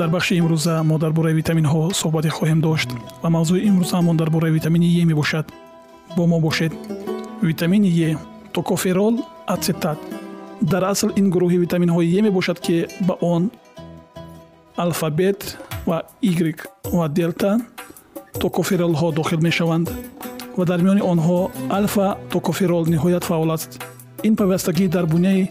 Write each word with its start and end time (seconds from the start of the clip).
дар 0.00 0.08
бахши 0.08 0.34
имрӯза 0.40 0.82
мо 0.82 0.96
дар 0.98 1.12
бораи 1.12 1.34
витаминҳо 1.40 1.82
суҳбате 2.00 2.30
хоҳем 2.36 2.60
дошт 2.66 2.88
ва 3.22 3.28
мавзӯи 3.36 3.60
имрӯзаамон 3.68 4.16
дар 4.16 4.30
бораи 4.34 4.52
витамини 4.58 4.88
е 5.02 5.04
мебошад. 5.04 5.46
Бо 6.16 6.22
мо 6.26 6.40
бошед. 6.40 6.72
Витамини 7.42 7.90
е 8.08 8.16
токоферол 8.52 9.14
ацетат. 9.54 9.98
Дар 10.62 10.82
асл 10.92 11.08
ин 11.20 11.26
гурӯҳи 11.34 11.58
витаминҳои 11.64 12.18
е 12.18 12.22
мебошад 12.22 12.58
ки 12.60 12.86
ба 13.06 13.14
он 13.20 13.50
алфабет 14.76 15.58
ва 15.86 16.02
игрик 16.22 16.66
ва 16.98 17.08
делта 17.08 17.50
токоферолҳо 18.42 19.12
дохил 19.18 19.40
мешаванд 19.48 19.86
ва 20.58 20.64
дар 20.64 20.80
миёни 20.84 21.02
онҳо 21.12 21.38
алфа 21.78 22.06
токоферол 22.30 22.84
ниҳоят 22.94 23.24
фаъол 23.24 23.50
аст. 23.56 23.70
Ин 24.28 24.34
пайвастагӣ 24.36 24.88
дар 24.88 25.06
буняи 25.12 25.50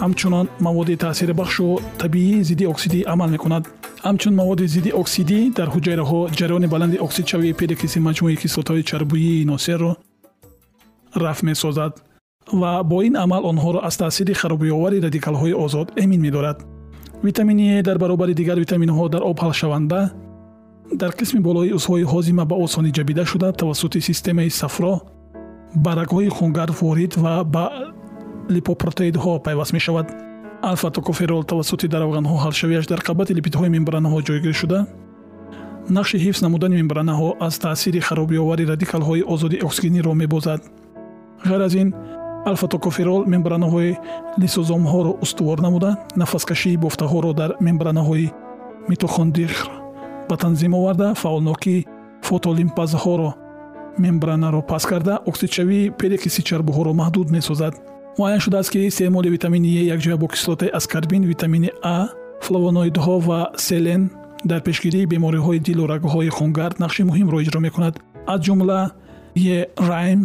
ҳамчунон 0.00 0.46
маводи 0.66 0.96
таъсирбахшу 0.96 1.66
табиии 1.98 2.44
зидди 2.48 2.64
оксидӣ 2.72 3.00
амал 3.12 3.30
мекунад 3.36 3.64
ҳамчун 4.06 4.34
маводи 4.40 4.66
зидди 4.74 4.90
оксидӣ 5.02 5.38
дар 5.58 5.68
ҳуҷайраҳо 5.74 6.20
ҷараёни 6.38 6.68
баланди 6.74 6.98
оксидшавии 7.06 7.56
перекиси 7.60 7.98
маҷмӯи 8.08 8.36
кислотаҳои 8.42 8.86
чарбуии 8.90 9.44
носерро 9.52 9.92
рафъ 11.24 11.42
месозад 11.50 11.92
ва 12.60 12.72
бо 12.90 13.02
ин 13.08 13.14
амал 13.24 13.42
онҳоро 13.50 13.80
аз 13.88 13.96
таъсири 13.96 14.34
харобиовари 14.40 15.02
радикалҳои 15.06 15.54
озод 15.64 15.88
эмин 16.02 16.20
медорад. 16.26 16.58
Витамини 17.26 17.78
е 17.78 17.82
дар 17.82 17.98
баробари 17.98 18.34
дигар 18.34 18.58
витаминҳо 18.64 19.08
дар 19.14 19.22
об 19.30 19.38
ҳалшаванда 19.44 20.00
дар 21.00 21.12
қисми 21.18 21.40
болои 21.40 21.74
узвҳои 21.78 22.04
ҳозима 22.12 22.44
ба 22.50 22.56
осонӣ 22.64 22.90
ҷабида 22.98 23.24
шуда 23.32 23.48
тавассути 23.52 24.00
системаи 24.00 24.50
сафро 24.60 24.94
ба 25.84 25.90
рагҳои 26.00 26.28
хунгард 26.36 26.74
ворид 26.80 27.12
ва 27.22 27.44
ба 27.44 27.64
липопротеидҳо 28.54 29.32
пайваст 29.46 29.72
мешавад 29.72 30.06
алфа-токоферол 30.62 31.44
тавассути 31.44 31.88
даравғанҳо 31.88 32.36
ҳалшавиаш 32.44 32.86
дар 32.86 33.00
қабати 33.00 33.32
липидҳои 33.38 33.70
мембранаҳо 33.76 34.20
ҷойгир 34.28 34.54
шуда? 34.60 34.86
Нақши 35.96 36.16
ҳифз 36.24 36.40
намудани 36.42 36.76
мембранаҳо 36.82 37.28
аз 37.40 37.58
таъсири 37.58 38.00
харобиовари 38.00 38.64
радикалҳои 38.72 39.22
озоди 39.32 39.62
оксигениро 39.66 40.12
мебозад. 40.14 40.60
Ғайр 41.48 41.62
аз 41.66 41.74
ин 41.74 41.88
алфа-токоферол 42.50 43.22
мембранаҳои 43.32 43.96
лисозомҳоро 44.42 45.12
устувор 45.24 45.58
намуда 45.66 45.90
нафаскашии 46.16 46.80
бофтаҳоро 46.84 47.32
дар 47.40 47.50
мембранаҳои 47.60 48.32
митохондихр 48.90 49.68
ба 50.28 50.36
танзим 50.36 50.74
оварда 50.74 51.14
фаъолнокии 51.14 51.86
фотолимпазҳоро 52.28 53.30
мембранаро 53.98 54.60
паст 54.70 54.86
карда 54.86 55.14
оксидшавии 55.30 55.90
перекиси 56.00 56.42
чарбуҳоро 56.48 56.92
маҳдуд 57.00 57.28
месозад 57.36 57.74
муайян 58.20 58.40
шудааст 58.40 58.70
ки 58.70 58.78
истеъмоли 58.78 59.30
витамини 59.30 59.68
е 59.80 59.84
якҷоя 59.96 60.16
бо 60.16 60.28
кислотаи 60.28 60.70
аскарбин 60.78 61.22
витамини 61.24 61.70
а 61.82 62.08
флавоноидҳо 62.44 63.16
ва 63.28 63.40
селен. 63.56 64.10
Дар 64.44 64.60
пешгирии 64.62 65.06
бемориҳои 65.06 65.58
дилу 65.58 65.84
рагҳои 65.92 66.28
хунгард 66.28 66.76
нақши 66.84 67.02
муҳимро 67.08 67.36
иҷро 67.40 67.60
мекунад. 67.66 67.94
Аз 68.26 68.40
ҷумла 68.46 68.80
е 69.36 69.66
райм 69.90 70.20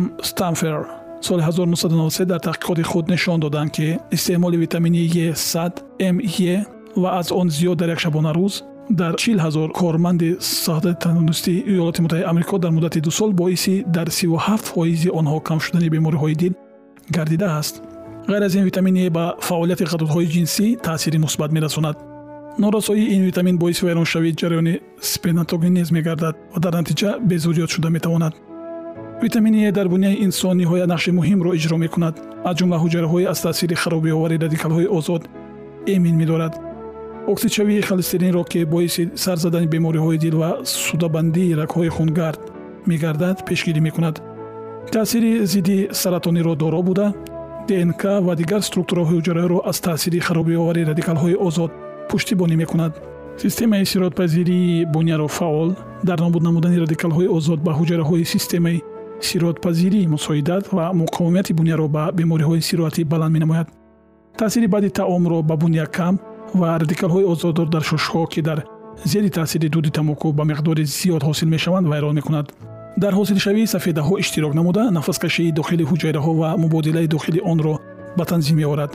м 0.00 0.02
стамфер 0.22 0.76
соли 1.20 1.42
1993 1.42 2.24
дар 2.24 2.40
таҳқиқоти 2.48 2.82
худ 2.82 3.08
нишон 3.08 3.40
доданд 3.40 3.70
ки 3.72 3.98
истеъмоли 4.12 4.56
витамини 4.56 5.00
е 5.26 5.34
100 5.34 5.82
ме 6.12 6.66
ва 6.96 7.08
аз 7.18 7.32
он 7.32 7.48
зиёд 7.50 7.76
дар 7.76 7.88
як 7.88 8.00
шабонарӯз 8.00 8.54
дар 8.90 9.16
чил 9.16 9.38
ҳазор 9.38 9.68
корманди 9.72 10.36
соҳдати 10.40 10.98
тандурустии 11.04 11.64
иёлоти 11.72 12.00
муттаҳидаи 12.04 12.28
амрико 12.30 12.58
дар 12.58 12.70
муддати 12.70 13.00
ду 13.00 13.10
сол 13.10 13.32
боиси 13.32 13.84
дар 13.96 14.08
37 14.08 14.56
фоизи 14.68 15.08
онҳо 15.18 15.40
кам 15.40 15.58
шудани 15.60 15.88
бемориҳои 15.96 16.34
дил 16.42 16.54
гардидааст 17.10 17.82
ғайр 18.28 18.44
аз 18.44 18.54
ин 18.54 18.64
витамин 18.64 18.96
е 18.96 19.10
ба 19.10 19.34
фаъолияти 19.40 19.84
ғадудҳои 19.84 20.28
ҷинсӣ 20.34 20.76
таъсири 20.82 21.18
мусбат 21.18 21.52
мерасонад. 21.52 21.96
Норасоии 22.58 23.14
ин 23.16 23.22
витамин 23.24 23.56
боиси 23.58 23.84
вайроншавии 23.84 24.34
ҷараёни 24.40 24.80
спенатогенез 25.00 25.90
мегардад 25.90 26.36
ва 26.54 26.60
дар 26.60 26.74
натиҷа 26.80 27.10
безурёт 27.30 27.70
шуда 27.70 27.88
метавонад. 27.90 28.34
Витамини 29.22 29.66
е 29.66 29.72
дар 29.72 29.88
буняи 29.88 30.20
инсон 30.26 30.56
ниҳоят 30.60 30.88
нақши 30.92 31.10
муҳимро 31.18 31.54
иҷро 31.54 31.76
мекунад. 31.84 32.14
Аз 32.44 32.56
ҷумла 32.58 32.76
ҳуҷайраҳое 32.82 33.26
аз 33.32 33.42
таъсири 33.42 33.74
харобиовари 33.74 34.38
радикалҳои 34.44 34.88
озод 34.98 35.22
эмин 35.86 36.16
медорад. 36.16 36.54
Оксидшавии 37.32 37.82
холестеринро 37.88 38.44
ки 38.44 38.64
боиси 38.64 39.10
сар 39.14 39.36
задани 39.36 39.66
бемориҳои 39.66 40.18
дил 40.18 40.36
ва 40.42 40.50
судабандии 40.64 41.56
рагҳои 41.60 41.88
хунгард 41.96 42.40
мегардад 42.86 43.36
пешгирӣ 43.48 43.80
мекунад 43.80 44.16
таъсири 44.92 45.46
зидди 45.46 45.88
саратониро 45.92 46.54
доро 46.54 46.82
буда 46.82 47.12
днк 47.68 48.02
ва 48.26 48.36
дигар 48.36 48.60
структураҳои 48.60 49.20
ҳуҷраиро 49.20 49.58
аз 49.70 49.80
таъсири 49.80 50.20
харобиовари 50.20 50.86
радикалҳои 50.90 51.36
озод 51.46 51.70
пуштибонӣ 52.08 52.56
мекунад. 52.56 52.92
Системаи 53.42 53.84
сиротпазирии 53.86 54.86
буняро 54.94 55.28
фаъол 55.28 55.70
дар 56.08 56.18
нобуд 56.20 56.42
намудани 56.42 56.78
радикалҳои 56.84 57.28
озод 57.28 57.60
ба 57.66 57.72
ҳуҷраҳои 57.78 58.24
системаи 58.34 58.82
сиротпазирӣ 59.28 60.00
мусоидат 60.14 60.64
ва 60.76 60.84
муқовимияти 61.02 61.52
буняро 61.58 61.86
ба 61.88 62.02
бемориҳои 62.18 62.60
сироатӣ 62.68 63.02
баланд 63.12 63.32
менамояд. 63.36 63.68
Таъсири 64.38 64.66
баъди 64.74 64.90
таомро 64.90 65.42
ба 65.42 65.56
буня 65.62 65.86
кам 65.86 66.14
ва 66.60 66.68
радикалҳои 66.80 67.24
озоддор 67.32 67.68
дар 67.74 67.82
шушҳо 67.90 68.26
ки 68.32 68.40
дар 68.48 68.58
зери 69.04 69.30
таъсири 69.30 69.68
дуди 69.68 69.90
тамоку 69.90 70.32
ба 70.32 70.44
миқдори 70.50 70.84
зиёд 70.98 71.22
ҳосил 71.28 71.48
мешаванд 71.54 71.86
вайрон 71.88 72.14
мекунад 72.14 72.46
дар 73.02 73.12
ҳосилшавии 73.18 73.66
сафедаҳо 73.74 74.14
иштирок 74.22 74.52
намуда 74.58 74.82
нафаскашии 74.98 75.52
дохили 75.58 75.84
ҳуҷайраҳо 75.90 76.32
ва 76.40 76.50
мубодилаи 76.64 77.06
дохили 77.14 77.40
онро 77.52 77.74
ба 78.18 78.24
танзим 78.30 78.56
меорад. 78.60 78.90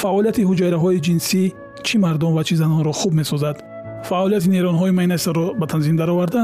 Фаъолияти 0.00 0.42
ҳуҷайраҳои 0.48 1.02
ҷинсӣ 1.06 1.42
чӣ 1.86 1.94
мардон 2.04 2.32
ва 2.36 2.42
чӣ 2.48 2.54
занонро 2.62 2.92
хуб 3.00 3.12
месозад? 3.20 3.56
Фаъолияти 4.08 4.48
нейронҳои 4.54 4.92
майнасаро 4.98 5.46
ба 5.60 5.66
танзим 5.72 5.96
дароварда 6.00 6.42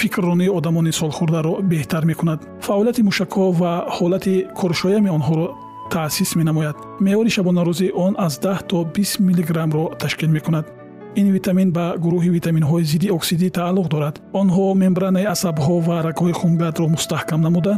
фикрронии 0.00 0.54
одамони 0.58 0.92
солхӯрдаро 1.00 1.54
беҳтар 1.72 2.04
мекунад? 2.10 2.40
Фаъолияти 2.66 3.02
мушакҳо 3.08 3.44
ва 3.60 3.72
ҳолати 3.96 4.34
коршоями 4.60 5.10
онҳоро 5.16 5.46
таъсис 5.94 6.30
менамояд? 6.40 6.76
Меъёри 7.04 7.30
шабонарӯзии 7.36 7.94
он 8.04 8.12
аз 8.26 8.34
10 8.38 8.62
то 8.70 8.76
20 8.84 9.20
миллиграммро 9.26 9.84
ташкил 10.00 10.30
мекунад 10.30 10.75
ин 11.20 11.32
витамин 11.36 11.68
ба 11.76 11.94
гурӯҳи 12.04 12.30
витаминҳои 12.36 12.84
зидди 12.92 13.08
оксидӣ 13.16 13.48
тааллуқ 13.58 13.86
дорад. 13.94 14.14
Онҳо 14.40 14.64
мембранаи 14.82 15.26
асабҳо 15.34 15.74
ва 15.86 15.96
рагҳои 16.06 16.38
хунгардро 16.40 16.86
мустаҳкам 16.94 17.40
намуда 17.46 17.74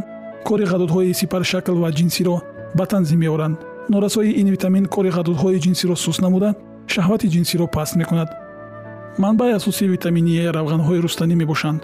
кори 0.47 0.65
ғадудҳои 0.71 1.13
сипаршакл 1.19 1.75
ва 1.83 1.89
ҷинсиро 1.97 2.35
ба 2.77 2.85
танзим 2.91 3.19
меоранд. 3.23 3.57
Норасои 3.93 4.31
ин 4.41 4.47
витамин 4.55 4.85
кори 4.95 5.09
ғадудҳои 5.17 5.61
ҷинсиро 5.65 5.95
суст 6.05 6.21
намуда 6.25 6.49
шаҳвати 6.93 7.27
ҷинсиро 7.35 7.65
паст 7.75 7.93
мекунад. 8.01 8.29
Манбаи 9.23 9.51
асосии 9.59 9.91
витамини 9.95 10.33
е 10.45 10.47
равғанҳои 10.57 11.03
рустанӣ 11.05 11.35
мебошанд. 11.41 11.81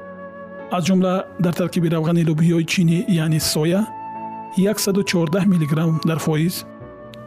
Аз 0.75 0.83
ҷумла 0.87 1.13
дар 1.43 1.53
таркиби 1.59 1.87
равғани 1.95 2.23
лӯбиёи 2.29 2.65
чинӣ 2.71 2.97
яъне 3.23 3.39
соя 3.39 3.81
114 4.57 5.45
мг 5.51 5.73
дар 6.09 6.19
фоиз 6.19 6.65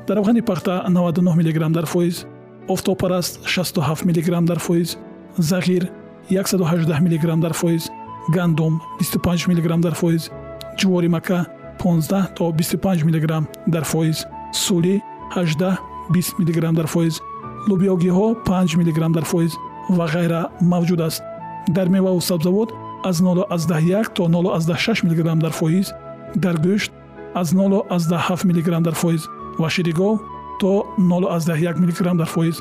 дар 0.07 0.17
равғани 0.19 0.43
пахта 0.43 0.75
99 0.89 1.35
мг 1.39 1.73
дар 1.77 1.87
фоиз 1.87 2.27
офтобпараст 2.69 3.41
67 3.47 4.05
мг 4.05 4.47
дар 4.47 4.59
фоиз 4.59 4.97
зағир 5.39 5.89
118 6.31 7.01
мг 7.01 7.41
дар 7.41 7.53
фоиз 7.53 7.91
гандум 8.35 8.81
25 9.01 9.49
мг 9.49 9.81
дар 9.81 9.95
фоиз 9.95 10.31
ҷувори 10.79 11.09
мака 11.09 11.47
15 11.79 12.35
то 12.37 12.51
25 12.53 13.05
мг 13.05 13.47
дар 13.67 13.85
фоиз 13.85 14.27
сӯли 14.53 15.01
18 15.37 15.79
20 16.11 16.39
мг 16.39 16.75
дар 16.75 16.87
фоиз 16.87 17.21
лӯбиёгиҳо 17.69 18.27
5 18.47 18.77
мг 18.77 19.13
дар 19.15 19.25
фоиз 19.25 19.53
ва 19.89 20.07
ғайра 20.07 20.49
мавҷуд 20.61 21.01
аст. 21.01 21.23
Дар 21.69 21.89
меваву 21.89 22.21
сабзавот 22.21 22.73
аз 23.05 23.21
0,1 23.21 24.15
то 24.15 24.23
0,6 24.29 25.05
мг 25.05 25.41
дар 25.41 25.53
фоиз 25.53 25.93
дар 26.37 26.57
гӯшт 26.57 26.93
аз 27.35 27.53
0,7 27.53 28.45
мг 28.49 28.83
дар 28.83 28.95
фоиз 28.95 29.29
ва 29.59 29.71
ширигов 29.71 30.21
то 30.61 30.87
0,1 30.99 31.79
мг 31.79 32.17
дар 32.19 32.27
фоиз 32.27 32.57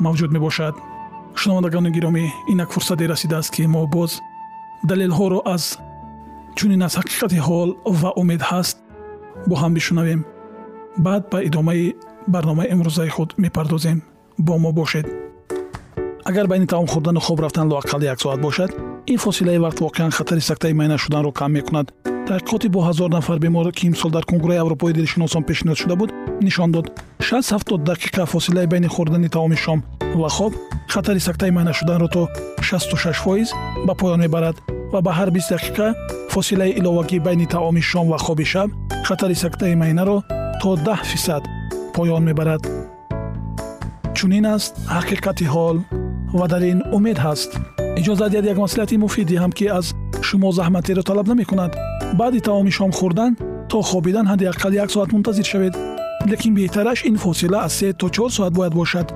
мавҷуд 0.00 0.30
мебошад. 0.32 0.74
Шунавандагони 1.34 1.90
гиромӣ 1.96 2.24
инак 2.52 2.70
фурсате 2.72 3.08
расидааст 3.08 3.50
ки 3.54 3.66
мо 3.66 3.86
боз 3.86 4.20
далелҳоро 4.88 5.40
аз 5.54 5.78
чунин 6.56 6.82
аз 6.82 6.94
ҳақиқати 7.00 7.38
ҳол 7.46 7.70
ва 8.00 8.10
умед 8.20 8.42
ҳаст 8.50 8.76
бо 9.48 9.54
ҳам 9.62 9.72
бишунавем. 9.74 10.20
Баъд 11.04 11.22
ба 11.32 11.38
идомаи 11.48 11.94
барномаи 12.34 12.70
имрӯзаи 12.74 13.10
худ 13.16 13.30
мепардозем. 13.42 13.98
Бо 14.38 14.58
мо 14.58 14.72
бошед. 14.72 15.06
Агар 16.24 16.46
байни 16.46 16.66
таом 16.66 16.86
хӯрдану 16.92 17.20
хоб 17.20 17.40
рафтан 17.40 17.66
лоақал 17.72 18.02
як 18.12 18.20
соат 18.20 18.40
бошад 18.40 18.70
ин 19.06 19.18
фосилаи 19.18 19.58
вақт 19.58 19.78
воқеан 19.80 20.10
хатари 20.10 20.40
сактаи 20.40 20.72
майна 20.72 20.98
шуданро 20.98 21.32
кам 21.32 21.52
мекунад 21.52 21.86
таҳқиқоти 22.30 22.68
бо 22.74 22.80
ҳазор 22.88 23.10
нафар 23.10 23.38
бемор 23.44 23.66
ки 23.78 23.86
имсол 23.90 24.10
дар 24.16 24.24
конгурраи 24.30 24.62
аврупои 24.64 24.92
дилшиносон 24.92 25.42
пешниҳод 25.48 25.78
шуда 25.82 25.96
буд 26.00 26.10
нишон 26.46 26.70
дод. 26.74 26.86
670 27.18 27.84
дақиқа 27.90 28.22
фосилаи 28.26 28.66
байни 28.66 28.88
хӯрдани 28.94 29.28
таоми 29.28 29.56
шом. 29.56 29.82
ва 30.14 30.28
хоб 30.28 30.52
хатари 30.88 31.18
сактаи 31.18 31.50
майна 31.50 31.72
шуданро 31.72 32.08
то 32.08 32.28
66 32.62 33.22
фоиз 33.24 33.48
ба 33.86 33.94
поён 33.94 34.20
мебарад 34.20 34.56
ва 34.92 35.00
ба 35.06 35.12
ҳар 35.18 35.30
20 35.30 35.50
дақиқа 35.54 35.86
фосилаи 36.34 36.70
иловагӣ 36.78 37.18
байни 37.26 37.46
таоми 37.46 37.80
шом 37.80 38.06
ва 38.08 38.18
хоби 38.18 38.44
шаб 38.44 38.70
хатари 39.04 39.34
сактаи 39.34 39.74
майнаро 39.74 40.22
то 40.62 40.76
10 40.76 41.04
фисад 41.10 41.42
поён 41.94 42.22
мебарад. 42.28 42.62
чунин 44.14 44.46
аст 44.46 44.72
ҳақиқати 44.96 45.46
ҳол 45.54 45.76
ва 46.38 46.46
дар 46.52 46.62
ин 46.72 46.80
умед 46.96 47.18
ҳаст. 47.26 47.50
иҷозат 48.00 48.30
диҳад 48.32 48.46
як 48.52 48.58
маслиҳати 48.64 48.96
муфид 49.04 49.26
диҳам 49.32 49.52
ки 49.58 49.66
аз 49.78 49.86
шумо 50.28 50.48
заҳматеро 50.58 51.02
талаб 51.02 51.26
намекунад 51.32 51.89
баъди 52.18 52.40
таоми 52.40 52.70
шом 52.70 52.90
хӯрдан 52.98 53.32
то 53.70 53.82
хобидан 53.82 54.26
ҳадди 54.30 54.50
ақал 54.52 54.72
як 54.74 54.90
соат 54.90 55.12
мунтазир 55.12 55.46
шавед 55.52 55.74
лекин 56.30 56.54
беҳтараш 56.54 56.98
ин 57.10 57.16
фосила 57.16 57.58
аз 57.66 57.72
се 57.72 57.92
то 57.92 58.08
чор 58.08 58.30
соат 58.30 58.52
бояд 58.52 58.74
бошад 58.74 59.06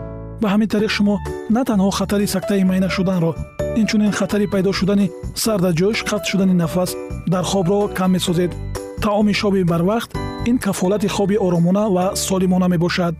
ба 0.40 0.48
ҳамин 0.52 0.68
тариқ 0.74 0.90
шумо 0.96 1.16
на 1.50 1.62
танҳо 1.68 1.90
хатари 1.98 2.26
сактаи 2.34 2.64
майна 2.64 2.88
шуданро 2.96 3.32
инчунин 3.80 4.12
хатари 4.18 4.46
пайдо 4.52 4.72
шудани 4.78 5.10
сардаҷӯш 5.42 5.98
қатъ 6.10 6.24
шудани 6.30 6.54
нафас 6.62 6.90
дар 7.32 7.44
хобро 7.50 7.78
кам 7.98 8.10
месозед 8.12 8.50
таоми 9.04 9.34
шоби 9.40 9.62
барвақт 9.72 10.10
ин 10.50 10.56
кафолати 10.58 11.08
хоби 11.08 11.36
оромона 11.46 11.84
ва 11.94 12.06
солимона 12.26 12.68
мебошад 12.68 13.14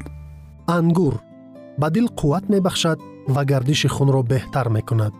ангур 0.67 1.15
ба 1.81 1.91
дил 1.91 2.07
қувват 2.19 2.45
мебахшад 2.49 2.99
ва 3.35 3.43
гардиши 3.45 3.89
хунро 3.89 4.23
беҳтар 4.33 4.67
мекунад 4.77 5.13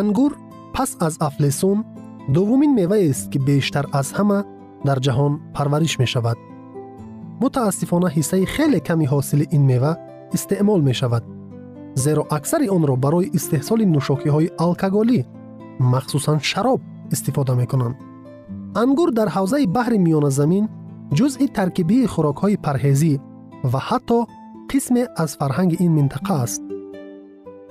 ангур 0.00 0.32
пас 0.74 0.90
аз 1.06 1.14
афлесун 1.28 1.78
дуввумин 2.34 2.74
меваест 2.74 3.30
ки 3.30 3.38
бештар 3.38 3.86
аз 3.92 4.08
ҳама 4.16 4.38
дар 4.86 4.98
ҷаҳон 5.06 5.32
парвариш 5.54 5.94
мешавад 6.02 6.38
мутаассифона 7.42 8.08
ҳиссаи 8.16 8.44
хеле 8.54 8.80
ками 8.88 9.06
ҳосили 9.12 9.46
ин 9.56 9.62
мева 9.70 9.92
истеъмол 10.36 10.80
мешавад 10.88 11.24
зеро 12.04 12.22
аксари 12.36 12.66
онро 12.76 12.94
барои 13.04 13.30
истеҳсоли 13.38 13.84
нӯшокиҳои 13.94 14.52
алкоголӣ 14.64 15.20
махсусан 15.92 16.38
шароб 16.50 16.80
истифода 17.14 17.54
мекунанд 17.62 17.96
ангур 18.82 19.10
дар 19.18 19.28
ҳавзаи 19.36 19.66
баҳри 19.76 19.98
миёназамин 20.06 20.64
ҷузъи 21.16 21.46
таркибии 21.58 22.10
хӯрокҳои 22.12 22.60
парҳезӣ 22.66 23.14
ва 23.72 23.80
ҳатто 23.88 24.18
қисме 24.70 25.02
аз 25.22 25.30
фарҳанги 25.40 25.76
ин 25.84 25.92
минтақа 25.98 26.34
аст 26.44 26.62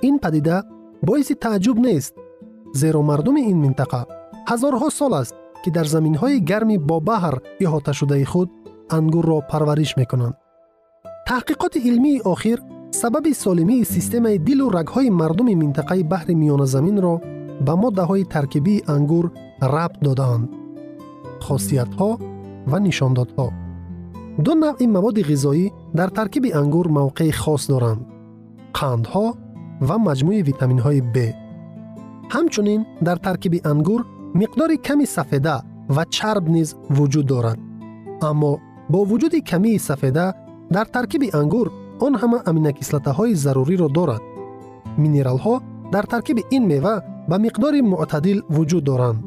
ин 0.07 0.15
падида 0.23 0.57
боиси 1.07 1.33
тааҷҷуб 1.43 1.77
нест 1.87 2.13
зеро 2.81 3.01
мардуми 3.09 3.41
ин 3.51 3.57
минтақа 3.65 4.01
ҳазорҳо 4.49 4.89
сол 4.99 5.13
аст 5.21 5.35
ки 5.63 5.69
дар 5.75 5.87
заминҳои 5.95 6.37
гарми 6.49 6.77
бо 6.89 6.97
баҳр 7.09 7.35
иҳоташудаи 7.63 8.25
худ 8.31 8.49
ангурро 8.97 9.37
парвариш 9.51 9.91
мекунанд. 10.01 10.35
Таҳқиқоти 11.29 11.79
илмии 11.89 12.23
охир 12.33 12.59
сабаби 13.01 13.33
солимии 13.43 13.89
системаи 13.95 14.37
дилу 14.47 14.65
рагҳои 14.77 15.09
мардуми 15.21 15.55
минтақаи 15.63 16.03
баҳри 16.13 16.33
миёназаминро 16.41 17.15
ба 17.65 17.73
моддаҳои 17.83 18.29
таркибии 18.35 18.83
ангур 18.95 19.25
рабт 19.75 19.99
додаанд 20.07 20.45
хосиятҳо 21.45 22.09
ва 22.71 22.77
нишондодҳо. 22.87 23.47
Ду 24.45 24.51
навъи 24.63 24.87
маводи 24.95 25.21
ғизоӣ 25.31 25.65
дар 25.97 26.09
таркиби 26.19 26.49
ангур 26.61 26.85
мавқеи 26.97 27.31
хос 27.41 27.63
доранд 27.71 28.01
қандҳо 28.79 29.25
ва 29.87 29.95
маҷмӯи 30.07 30.41
витаминҳои 30.49 31.01
б. 31.13 31.17
Ҳамчунин 32.33 32.81
дар 33.07 33.17
таркиби 33.27 33.59
ангур 33.73 34.01
миқдори 34.33 34.77
ками 34.77 35.05
сафеда 35.05 35.63
ва 35.89 36.05
чарб 36.05 36.47
низ 36.47 36.75
вуҷуд 36.89 37.25
дорад. 37.25 37.59
Аммо 38.21 38.59
бо 38.89 38.99
вуҷуди 39.05 39.41
камии 39.41 39.79
сафеда 39.79 40.33
дар 40.69 40.87
таркиби 40.95 41.29
ангур 41.33 41.67
он 42.05 42.13
ҳама 42.21 42.39
аминокислотаҳои 42.49 43.33
заруриро 43.43 43.87
дорад. 43.97 44.21
Минералҳо 45.01 45.55
дар 45.93 46.05
таркиби 46.13 46.43
ин 46.51 46.63
мева 46.71 46.95
ба 47.29 47.35
миқдори 47.45 47.81
мӯътадил 47.91 48.39
вуҷуд 48.55 48.83
доранд. 48.89 49.19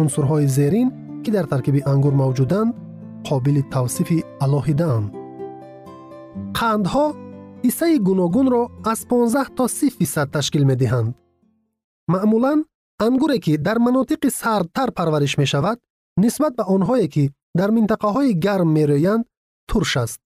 Унсурҳои 0.00 0.46
зерин 0.56 0.88
ки 1.22 1.30
дар 1.36 1.46
таркиби 1.52 1.80
ангур 1.92 2.14
мавҷуданд 2.22 2.74
қобили 3.28 3.62
тавсифи 3.74 4.18
алоҳидаанд. 4.44 5.06
Қандҳо 6.58 7.06
ҳиссаи 7.64 7.96
гуногунро 8.08 8.62
аз 8.92 9.00
15 9.08 9.50
то 9.56 9.64
30 9.68 9.90
фисад 9.98 10.30
ташкил 10.32 10.64
медиҳанд. 10.70 11.14
Маъмулан 12.08 12.58
ангуре 13.06 13.38
ки 13.44 13.52
дар 13.66 13.78
манотиқи 13.86 14.28
сардтар 14.40 14.88
парвариш 14.98 15.36
мешавад 15.42 15.78
нисбат 16.22 16.52
ба 16.58 16.64
онҳое 16.74 17.06
ки 17.14 17.24
дар 17.58 17.70
минтақаҳои 17.76 18.38
гарм 18.44 18.68
мерӯянд 18.76 19.24
турш 19.68 19.92
аст 20.04 20.20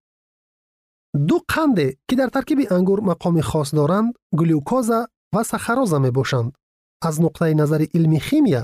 ду 1.28 1.36
қанде 1.52 1.86
ки 2.08 2.14
дар 2.16 2.30
таркиби 2.30 2.64
ангур 2.76 3.00
мақоми 3.10 3.42
хос 3.50 3.70
доранд 3.78 4.16
глюкоза 4.32 5.06
ва 5.34 5.44
сахароза 5.44 5.98
мебошанд. 5.98 6.54
Аз 7.00 7.18
нуқтаи 7.18 7.54
назари 7.54 7.86
илми 7.96 8.20
химия 8.28 8.62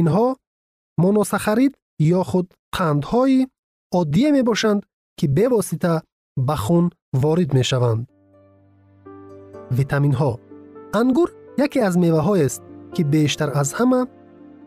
инҳо 0.00 0.36
моносахарид 1.02 1.72
ё 2.18 2.22
худ 2.30 2.46
қандҳои 2.76 3.48
оддие 4.00 4.30
мебошанд 4.32 4.80
ки 5.18 5.26
бевосита 5.26 6.02
ба 6.36 6.56
хун 6.56 6.84
ворид 7.12 7.50
мешаванд. 7.58 8.02
Витаминҳо. 9.78 10.32
Ангур 11.00 11.28
яке 11.66 11.80
аз 11.88 11.94
меваҳоест 12.04 12.62
ки 12.94 13.02
бештар 13.04 13.50
аз 13.54 13.68
ҳама 13.78 14.00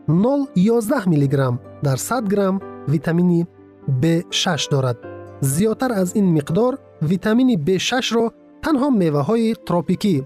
011 0.08 1.06
мг 1.12 1.58
дар 1.82 1.98
100 1.98 2.28
грамм 2.32 2.60
витамини 2.88 3.46
b6 3.88 4.70
дорад. 4.70 4.98
Зиёдтар 5.42 5.90
аз 6.02 6.14
ин 6.14 6.26
миқдор 6.36 6.72
витамини 7.02 7.56
b6ро 7.66 8.24
танҳо 8.64 8.88
меваҳои 9.02 9.56
тропикӣ 9.66 10.16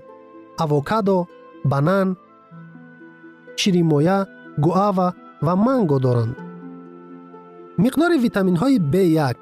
авокадо 0.63 1.19
банан 1.71 2.09
чиримоя 3.59 4.19
гуава 4.65 5.09
ва 5.47 5.55
манго 5.57 5.99
доранд. 6.07 6.35
Миқдори 7.85 8.17
витаминҳои 8.27 8.79
b1 8.93 9.37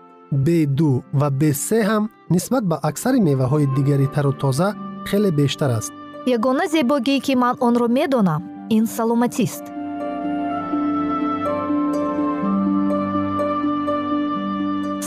b2 0.46 0.80
ва 1.20 1.28
b3 1.40 1.68
ҳам 1.88 2.04
нисбат 2.34 2.64
ба 2.70 2.76
аксари 2.88 3.20
меваҳои 3.28 3.66
дигари 3.76 4.06
тару 4.14 4.32
тоза 4.42 4.68
хеле 5.08 5.30
бештар 5.40 5.70
аст 5.78 5.92
ягона 6.26 6.66
зебогие 6.66 7.20
ки 7.20 7.34
ман 7.34 7.56
онро 7.60 7.88
медонам 7.88 8.42
ин 8.70 8.86
саломатист. 8.86 9.64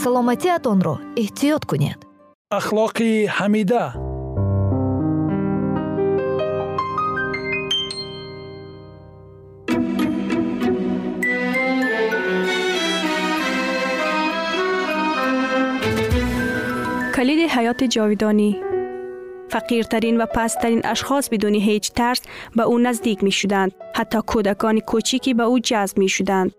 Саломатиатонро 0.01 0.95
эҳтиёт 1.21 1.63
кунед. 1.69 1.99
Ахлоқи 2.59 3.27
ҳамида. 3.37 3.85
Калиди 17.15 17.45
ҳаёти 17.55 17.85
ҷовидонӣ 17.95 18.49
فقیرترین 19.49 20.21
و 20.21 20.25
پسترین 20.25 20.81
اشخاص 20.85 21.29
بدون 21.29 21.55
هیچ 21.55 21.91
ترس 21.91 22.21
به 22.55 22.63
او 22.63 22.79
نزدیک 22.79 23.23
می 23.23 23.31
شدند. 23.31 23.71
حتی 23.95 24.19
کودکان 24.27 24.79
کوچیکی 24.79 25.33
به 25.33 25.43
او 25.43 25.59
جذب 25.59 25.97
می 25.97 26.09
شدند. 26.09 26.51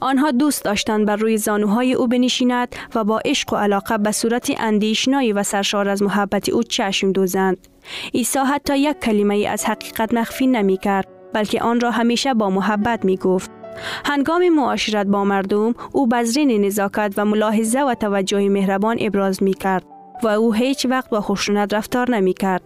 آنها 0.00 0.30
دوست 0.30 0.64
داشتند 0.64 1.06
بر 1.06 1.16
روی 1.16 1.36
زانوهای 1.36 1.94
او 1.94 2.08
بنشیند 2.08 2.76
و 2.94 3.04
با 3.04 3.20
عشق 3.24 3.52
و 3.52 3.56
علاقه 3.56 3.98
به 3.98 4.12
صورت 4.12 4.52
اندیشنایی 4.58 5.32
و 5.32 5.42
سرشار 5.42 5.88
از 5.88 6.02
محبت 6.02 6.48
او 6.48 6.62
چشم 6.62 7.12
دوزند. 7.12 7.68
عیسی 8.14 8.38
حتی 8.38 8.78
یک 8.78 9.00
کلمه 9.00 9.46
از 9.48 9.64
حقیقت 9.64 10.14
مخفی 10.14 10.46
نمی 10.46 10.76
کرد 10.76 11.08
بلکه 11.32 11.62
آن 11.62 11.80
را 11.80 11.90
همیشه 11.90 12.34
با 12.34 12.50
محبت 12.50 13.04
می 13.04 13.16
گفت. 13.16 13.50
هنگام 14.04 14.48
معاشرت 14.48 15.06
با 15.06 15.24
مردم 15.24 15.74
او 15.92 16.06
بزرین 16.06 16.64
نزاکت 16.64 17.14
و 17.16 17.24
ملاحظه 17.24 17.80
و 17.80 17.94
توجه 17.94 18.48
مهربان 18.48 18.96
ابراز 19.00 19.42
می 19.42 19.54
کرد 19.54 19.95
و 20.22 20.28
او 20.28 20.52
هیچ 20.52 20.86
وقت 20.86 21.10
با 21.10 21.20
خشونت 21.20 21.74
رفتار 21.74 22.10
نمی 22.10 22.34
کرد. 22.34 22.62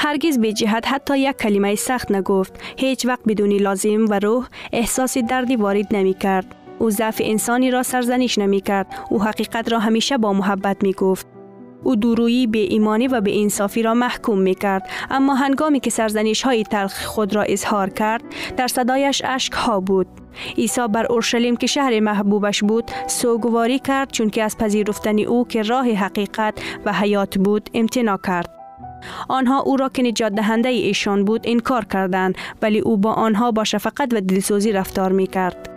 هرگز 0.00 0.38
به 0.38 0.52
جهت 0.52 0.88
حتی 0.88 1.18
یک 1.18 1.36
کلمه 1.36 1.74
سخت 1.74 2.12
نگفت. 2.12 2.60
هیچ 2.76 3.06
وقت 3.06 3.20
بدون 3.26 3.52
لازم 3.52 4.06
و 4.08 4.18
روح 4.18 4.48
احساس 4.72 5.18
دردی 5.18 5.56
وارد 5.56 5.96
نمی 5.96 6.14
کرد 6.14 6.54
او 6.78 6.90
ضعف 6.90 7.20
انسانی 7.24 7.70
را 7.70 7.82
سرزنش 7.82 8.38
نمی 8.38 8.60
کرد 8.60 8.86
او 9.10 9.22
حقیقت 9.22 9.72
را 9.72 9.78
همیشه 9.78 10.18
با 10.18 10.32
محبت 10.32 10.82
می 10.82 10.92
گفت 10.92 11.26
او 11.84 11.96
دورویی 11.96 12.46
به 12.46 12.58
ایمانی 12.58 13.08
و 13.08 13.20
به 13.20 13.40
انصافی 13.42 13.82
را 13.82 13.94
محکوم 13.94 14.38
می 14.38 14.54
کرد 14.54 14.88
اما 15.10 15.34
هنگامی 15.34 15.80
که 15.80 15.90
سرزنش 15.90 16.42
های 16.42 16.64
تلخ 16.64 17.04
خود 17.04 17.34
را 17.34 17.42
اظهار 17.42 17.90
کرد 17.90 18.22
در 18.56 18.68
صدایش 18.68 19.22
اشک 19.24 19.52
ها 19.52 19.80
بود. 19.80 20.06
عیسی 20.58 20.88
بر 20.88 21.06
اورشلیم 21.06 21.56
که 21.56 21.66
شهر 21.66 22.00
محبوبش 22.00 22.62
بود 22.62 22.90
سوگواری 23.06 23.78
کرد 23.78 24.10
چون 24.10 24.30
که 24.30 24.42
از 24.42 24.58
پذیرفتن 24.58 25.18
او 25.18 25.46
که 25.46 25.62
راه 25.62 25.90
حقیقت 25.90 26.54
و 26.84 26.92
حیات 26.92 27.38
بود 27.38 27.70
امتنا 27.74 28.18
کرد. 28.26 28.50
آنها 29.28 29.60
او 29.60 29.76
را 29.76 29.88
که 29.88 30.02
نجات 30.02 30.32
دهنده 30.32 30.68
ایشان 30.68 31.24
بود 31.24 31.40
انکار 31.44 31.84
کردند 31.84 32.34
ولی 32.62 32.78
او 32.78 32.96
با 32.96 33.12
آنها 33.12 33.50
با 33.50 33.64
شفقت 33.64 34.14
و 34.14 34.20
دلسوزی 34.20 34.72
رفتار 34.72 35.12
می 35.12 35.26
کرد. 35.26 35.71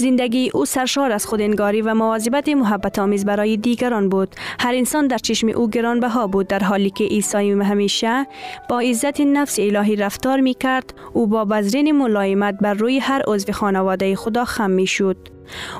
زندگی 0.00 0.50
او 0.54 0.64
سرشار 0.64 1.12
از 1.12 1.26
خودانگاری 1.26 1.82
و 1.82 1.94
مواظبت 1.94 2.48
محبت 2.48 2.98
آمیز 2.98 3.24
برای 3.24 3.56
دیگران 3.56 4.08
بود. 4.08 4.36
هر 4.60 4.74
انسان 4.74 5.06
در 5.06 5.18
چشم 5.18 5.48
او 5.48 5.70
گرانبها 5.70 6.26
بود 6.26 6.46
در 6.46 6.58
حالی 6.58 6.90
که 6.90 7.04
عیسی 7.04 7.50
همیشه 7.50 8.26
با 8.68 8.80
عزت 8.80 9.20
نفس 9.20 9.58
الهی 9.58 9.96
رفتار 9.96 10.40
می 10.40 10.54
کرد. 10.54 10.94
او 11.12 11.26
با 11.26 11.44
بذرین 11.44 11.92
ملایمت 11.92 12.58
بر 12.60 12.74
روی 12.74 12.98
هر 12.98 13.22
عضو 13.26 13.52
خانواده 13.52 14.16
خدا 14.16 14.44
خم 14.44 14.70
می 14.70 14.86
شد. 14.86 15.16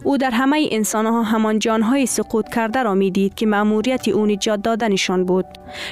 او 0.04 0.18
در 0.18 0.30
همه 0.30 0.68
انسان 0.70 1.06
ها 1.06 1.22
همان 1.22 1.58
جانهای 1.58 2.06
سقوط 2.06 2.48
کرده 2.48 2.82
را 2.82 2.94
می 2.94 3.10
دید 3.10 3.34
که 3.34 3.46
مأموریت 3.46 4.08
او 4.08 4.26
نجات 4.26 4.62
دادنشان 4.62 5.24
بود. 5.24 5.46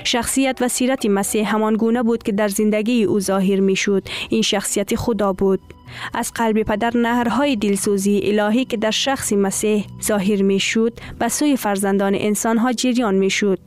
شخصیت 0.05 0.59
و 0.61 0.69
سیرت 0.69 1.07
مسیح 1.07 1.55
همان 1.55 1.75
گونه 1.75 2.03
بود 2.03 2.23
که 2.23 2.33
در 2.33 2.49
زندگی 2.49 3.05
او 3.05 3.21
ظاهر 3.21 3.61
می 3.61 3.77
شد. 3.77 4.03
این 4.29 4.43
شخصیت 4.43 4.97
خدا 4.97 5.33
بود. 5.33 5.61
از 6.15 6.33
قلب 6.35 6.63
پدر 6.63 6.97
نهرهای 6.97 7.57
دلسوزی 7.57 8.21
الهی 8.25 8.65
که 8.65 8.77
در 8.77 8.91
شخص 8.91 9.33
مسیح 9.33 9.87
ظاهر 10.03 10.43
می 10.43 10.61
شد 10.61 10.99
به 11.19 11.29
سوی 11.29 11.57
فرزندان 11.57 12.15
انسان 12.15 12.59
ها 12.59 12.73
جریان 12.73 13.15
می 13.15 13.31
شد. 13.31 13.59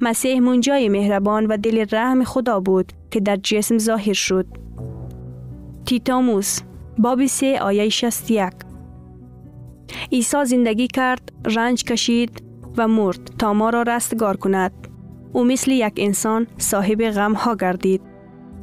مسیح 0.00 0.40
منجای 0.40 0.88
مهربان 0.88 1.46
و 1.46 1.56
دل 1.56 1.86
رحم 1.92 2.24
خدا 2.24 2.60
بود 2.60 2.92
که 3.10 3.20
در 3.20 3.36
جسم 3.36 3.78
ظاهر 3.78 4.12
شد. 4.12 4.46
تیتاموس 5.86 6.60
باب 6.98 7.26
3 7.26 7.58
آیه 7.60 7.88
61 7.88 8.52
عیسی 10.12 10.44
زندگی 10.44 10.86
کرد، 10.86 11.32
رنج 11.44 11.84
کشید 11.84 12.42
و 12.76 12.88
مرد 12.88 13.30
تا 13.38 13.52
ما 13.52 13.70
را 13.70 13.82
رستگار 13.82 14.36
کند. 14.36 14.72
او 15.32 15.44
مثل 15.44 15.70
یک 15.70 15.94
انسان 15.96 16.46
صاحب 16.58 17.10
غم 17.10 17.32
ها 17.32 17.54
گردید. 17.54 18.00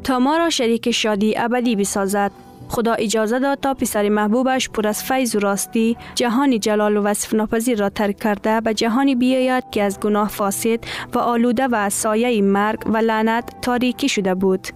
تا 0.03 0.19
ما 0.19 0.37
را 0.37 0.49
شریک 0.49 0.91
شادی 0.91 1.37
ابدی 1.37 1.75
بسازد. 1.75 2.31
خدا 2.71 2.93
اجازه 2.93 3.39
داد 3.39 3.59
تا 3.59 3.73
پسر 3.73 4.09
محبوبش 4.09 4.69
پر 4.69 4.87
از 4.87 5.03
فیض 5.03 5.35
و 5.35 5.39
راستی 5.39 5.97
جهانی 6.15 6.59
جلال 6.59 6.97
و 6.97 7.01
وصف 7.01 7.33
ناپذیر 7.33 7.79
را 7.79 7.89
ترک 7.89 8.19
کرده 8.19 8.61
به 8.61 8.73
جهانی 8.73 9.15
بیاید 9.15 9.63
که 9.71 9.83
از 9.83 9.99
گناه 9.99 10.29
فاسد 10.29 10.79
و 11.13 11.19
آلوده 11.19 11.67
و 11.67 11.75
از 11.75 11.93
سایه 11.93 12.41
مرگ 12.41 12.79
و 12.85 12.97
لعنت 12.97 13.61
تاریکی 13.61 14.09
شده 14.09 14.35
بود. 14.35 14.67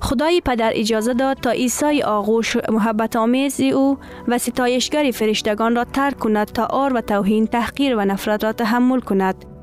خدای 0.00 0.40
پدر 0.40 0.70
اجازه 0.74 1.14
داد 1.14 1.36
تا 1.36 1.50
عیسی 1.50 2.02
آغوش 2.02 2.56
محبت 2.68 3.16
آمیز 3.16 3.60
او 3.60 3.98
و 4.28 4.38
ستایشگر 4.38 5.10
فرشتگان 5.10 5.76
را 5.76 5.84
ترک 5.84 6.18
کند 6.18 6.46
تا 6.46 6.64
آر 6.64 6.92
و 6.94 7.00
توهین 7.00 7.46
تحقیر 7.46 7.96
و 7.96 8.00
نفرت 8.00 8.44
را 8.44 8.52
تحمل 8.52 9.00
کند 9.00 9.57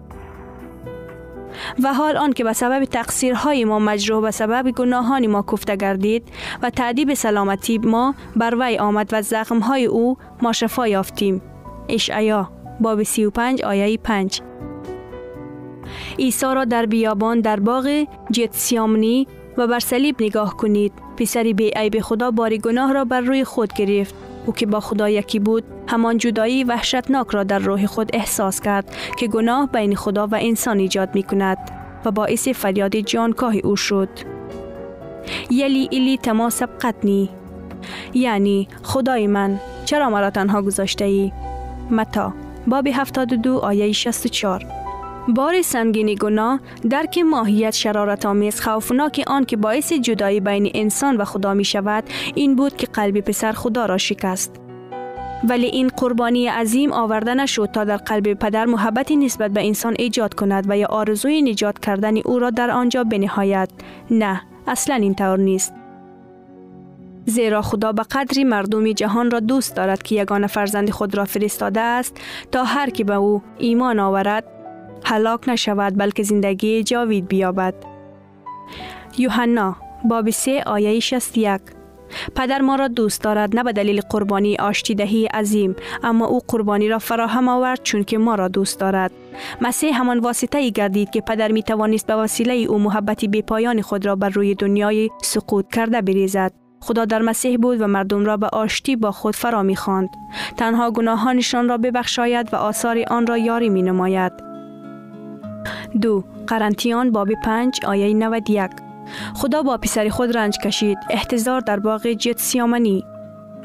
و 1.83 1.93
حال 1.93 2.17
آن 2.17 2.33
که 2.33 2.43
به 2.43 2.53
سبب 2.53 2.85
تقصیرهای 2.85 3.65
ما 3.65 3.79
مجروح 3.79 4.21
به 4.21 4.31
سبب 4.31 4.71
گناهان 4.71 5.27
ما 5.27 5.45
کفته 5.51 5.75
گردید 5.75 6.23
و 6.61 6.69
تعدیب 6.69 7.13
سلامتی 7.13 7.77
ما 7.77 8.15
بر 8.35 8.55
وی 8.59 8.77
آمد 8.77 9.09
و 9.11 9.21
زخمهای 9.21 9.85
او 9.85 10.17
ما 10.41 10.51
شفا 10.51 10.87
یافتیم. 10.87 11.41
اشعیا 11.89 12.49
باب 12.79 13.03
35 13.03 13.61
آیه 13.63 13.97
5 13.97 14.41
عیسی 16.19 16.45
را 16.45 16.65
در 16.65 16.85
بیابان 16.85 17.39
در 17.39 17.59
باغ 17.59 18.05
جتسیامنی 18.31 19.27
و 19.57 19.67
بر 19.67 19.79
صلیب 19.79 20.15
نگاه 20.19 20.57
کنید. 20.57 20.93
پسری 21.17 21.53
بی 21.53 21.71
عیب 21.75 21.99
خدا 21.99 22.31
بار 22.31 22.57
گناه 22.57 22.93
را 22.93 23.05
بر 23.05 23.21
روی 23.21 23.43
خود 23.43 23.73
گرفت. 23.73 24.15
او 24.45 24.53
که 24.53 24.65
با 24.65 24.79
خدا 24.79 25.09
یکی 25.09 25.39
بود 25.39 25.63
همان 25.87 26.17
جدایی 26.17 26.63
وحشتناک 26.63 27.27
را 27.29 27.43
در 27.43 27.59
روح 27.59 27.85
خود 27.85 28.09
احساس 28.13 28.61
کرد 28.61 28.95
که 29.19 29.27
گناه 29.27 29.71
بین 29.71 29.95
خدا 29.95 30.27
و 30.27 30.35
انسان 30.39 30.79
ایجاد 30.79 31.15
می 31.15 31.23
کند 31.23 31.57
و 32.05 32.11
باعث 32.11 32.47
فریاد 32.47 32.95
جانکاه 32.95 33.55
او 33.55 33.75
شد. 33.75 34.09
یلی 35.49 35.87
ایلی 35.91 36.17
تما 36.17 36.49
سبقتنی 36.49 37.29
یعنی 38.13 38.67
خدای 38.83 39.27
من 39.27 39.59
چرا 39.85 40.09
مرا 40.09 40.29
تنها 40.29 40.61
گذاشته 40.61 41.05
ای؟ 41.05 41.31
متا 41.91 42.33
باب 42.67 42.87
72 42.87 43.57
آیه 43.57 43.91
64 43.91 44.84
بار 45.27 45.61
سنگین 45.61 46.15
گناه 46.15 46.59
درک 46.89 47.17
ماهیت 47.17 47.73
شرارت 47.73 48.25
آمیز 48.25 48.61
خوفناک 48.61 49.23
آن 49.27 49.45
که 49.45 49.57
باعث 49.57 49.93
جدایی 49.93 50.39
بین 50.39 50.71
انسان 50.73 51.17
و 51.17 51.25
خدا 51.25 51.53
می 51.53 51.65
شود 51.65 52.03
این 52.35 52.55
بود 52.55 52.77
که 52.77 52.87
قلب 52.87 53.19
پسر 53.19 53.51
خدا 53.51 53.85
را 53.85 53.97
شکست. 53.97 54.55
ولی 55.49 55.65
این 55.65 55.87
قربانی 55.87 56.47
عظیم 56.47 56.93
آورده 56.93 57.33
نشد 57.33 57.69
تا 57.73 57.83
در 57.83 57.97
قلب 57.97 58.33
پدر 58.33 58.65
محبتی 58.65 59.15
نسبت 59.15 59.51
به 59.51 59.65
انسان 59.67 59.95
ایجاد 59.99 60.33
کند 60.33 60.65
و 60.69 60.77
یا 60.77 60.87
آرزوی 60.87 61.41
نجات 61.41 61.79
کردن 61.79 62.17
او 62.17 62.39
را 62.39 62.49
در 62.49 62.71
آنجا 62.71 63.03
بنهایت. 63.03 63.69
نه 64.11 64.41
اصلا 64.67 64.95
این 64.95 65.15
طور 65.15 65.39
نیست. 65.39 65.73
زیرا 67.25 67.61
خدا 67.61 67.91
به 67.91 68.03
قدری 68.03 68.43
مردم 68.43 68.91
جهان 68.91 69.31
را 69.31 69.39
دوست 69.39 69.75
دارد 69.75 70.03
که 70.03 70.15
یگان 70.15 70.47
فرزند 70.47 70.89
خود 70.89 71.17
را 71.17 71.25
فرستاده 71.25 71.81
است 71.81 72.17
تا 72.51 72.63
هر 72.63 72.89
کی 72.89 73.03
به 73.03 73.13
او 73.13 73.41
ایمان 73.57 73.99
آورد 73.99 74.54
هلاک 75.05 75.49
نشود 75.49 75.97
بلکه 75.97 76.23
زندگی 76.23 76.83
جاوید 76.83 77.27
بیابد. 77.27 77.73
یوحنا 79.17 79.75
باب 80.09 80.29
3 80.29 80.63
آیه 80.65 80.99
61 80.99 81.61
پدر 82.35 82.61
ما 82.61 82.75
را 82.75 82.87
دوست 82.87 83.21
دارد 83.21 83.55
نه 83.55 83.63
به 83.63 83.73
دلیل 83.73 84.01
قربانی 84.01 84.55
آشتی 84.55 84.95
دهی 84.95 85.25
عظیم 85.25 85.75
اما 86.03 86.25
او 86.25 86.39
قربانی 86.47 86.89
را 86.89 86.99
فراهم 86.99 87.47
آورد 87.47 87.83
چون 87.83 88.03
که 88.03 88.17
ما 88.17 88.35
را 88.35 88.47
دوست 88.47 88.79
دارد 88.79 89.11
مسیح 89.61 89.99
همان 89.99 90.19
واسطه 90.19 90.57
ای 90.57 90.71
گردید 90.71 91.09
که 91.09 91.21
پدر 91.21 91.51
می 91.51 91.63
توانست 91.63 92.07
به 92.07 92.15
وسیله 92.15 92.53
او 92.53 92.79
محبتی 92.79 93.27
بی 93.27 93.41
پایان 93.41 93.81
خود 93.81 94.05
را 94.05 94.15
بر 94.15 94.29
روی 94.29 94.55
دنیای 94.55 95.09
سقوط 95.21 95.65
کرده 95.73 96.01
بریزد 96.01 96.51
خدا 96.79 97.05
در 97.05 97.21
مسیح 97.21 97.57
بود 97.57 97.81
و 97.81 97.87
مردم 97.87 98.25
را 98.25 98.37
به 98.37 98.47
آشتی 98.47 98.95
با 98.95 99.11
خود 99.11 99.35
فرا 99.35 99.63
می 99.63 99.75
خواند. 99.75 100.09
تنها 100.57 100.91
گناهانشان 100.91 101.69
را 101.69 101.77
ببخشاید 101.77 102.53
و 102.53 102.55
آثار 102.55 103.03
آن 103.07 103.27
را 103.27 103.37
یاری 103.37 103.69
می 103.69 103.81
نماید. 103.81 104.54
دو 106.01 106.23
قرنتیان 106.47 107.11
باب 107.11 107.29
پنج 107.43 107.79
آیه 107.85 108.13
91 108.13 108.71
خدا 109.33 109.63
با 109.63 109.77
پسر 109.77 110.09
خود 110.09 110.37
رنج 110.37 110.57
کشید. 110.57 110.97
احتضار 111.09 111.61
در 111.61 111.79
باغ 111.79 112.07
جت 112.07 112.39
سیامنی 112.39 113.05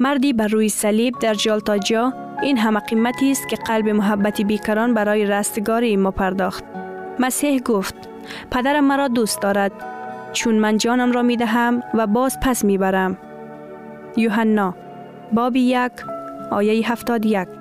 مردی 0.00 0.32
بر 0.32 0.46
روی 0.46 0.68
صلیب 0.68 1.18
در 1.18 1.34
جالتاجا 1.34 2.12
این 2.42 2.58
همه 2.58 2.80
قیمتی 2.80 3.30
است 3.30 3.48
که 3.48 3.56
قلب 3.56 3.88
محبتی 3.88 4.44
بیکران 4.44 4.94
برای 4.94 5.26
رستگاری 5.26 5.96
ما 5.96 6.10
پرداخت. 6.10 6.64
مسیح 7.18 7.60
گفت 7.60 7.94
پدرم 8.50 8.84
مرا 8.84 9.08
دوست 9.08 9.42
دارد. 9.42 9.72
چون 10.32 10.54
من 10.54 10.78
جانم 10.78 11.12
را 11.12 11.22
می 11.22 11.36
دهم 11.36 11.82
و 11.94 12.06
باز 12.06 12.40
پس 12.40 12.64
می 12.64 12.78
برم 12.78 13.18
یوحنا 14.16 14.74
باب 15.32 15.56
یک 15.56 15.92
آیه 16.50 16.92
هفتاد 16.92 17.26
یک. 17.26 17.59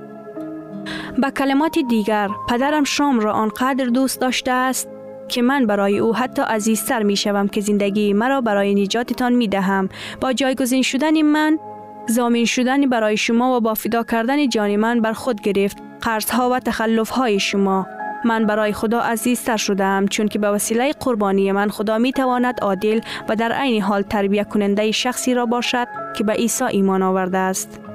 به 1.17 1.31
کلمات 1.31 1.79
دیگر 1.79 2.29
پدرم 2.49 2.83
شام 2.83 3.19
را 3.19 3.33
آنقدر 3.33 3.85
دوست 3.85 4.21
داشته 4.21 4.51
است 4.51 4.89
که 5.27 5.41
من 5.41 5.65
برای 5.65 5.99
او 5.99 6.15
حتی 6.15 6.41
عزیزتر 6.41 7.03
می 7.03 7.15
شوم 7.15 7.47
که 7.47 7.61
زندگی 7.61 8.13
مرا 8.13 8.41
برای 8.41 8.75
نجاتتان 8.75 9.33
می 9.33 9.47
دهم 9.47 9.89
با 10.21 10.33
جایگزین 10.33 10.81
شدن 10.81 11.21
من 11.21 11.59
زامین 12.07 12.45
شدن 12.45 12.89
برای 12.89 13.17
شما 13.17 13.57
و 13.57 13.61
با 13.61 13.73
فدا 13.73 14.03
کردن 14.03 14.49
جان 14.49 14.75
من 14.75 15.01
بر 15.01 15.13
خود 15.13 15.41
گرفت 15.41 15.77
قرض 16.01 16.29
ها 16.29 16.49
و 16.49 16.59
تخلف 16.59 17.09
های 17.09 17.39
شما 17.39 17.87
من 18.25 18.45
برای 18.45 18.73
خدا 18.73 18.99
عزیزتر 18.99 19.57
شدم 19.57 20.07
چون 20.07 20.27
که 20.27 20.39
به 20.39 20.49
وسیله 20.49 20.91
قربانی 20.99 21.51
من 21.51 21.69
خدا 21.69 21.97
می 21.97 22.11
تواند 22.11 22.59
عادل 22.61 22.99
و 23.29 23.35
در 23.35 23.51
عین 23.51 23.81
حال 23.81 24.01
تربیت 24.01 24.49
کننده 24.49 24.91
شخصی 24.91 25.33
را 25.33 25.45
باشد 25.45 25.87
که 26.17 26.23
به 26.23 26.33
عیسی 26.33 26.63
ایمان 26.63 27.01
آورده 27.01 27.37
است. 27.37 27.88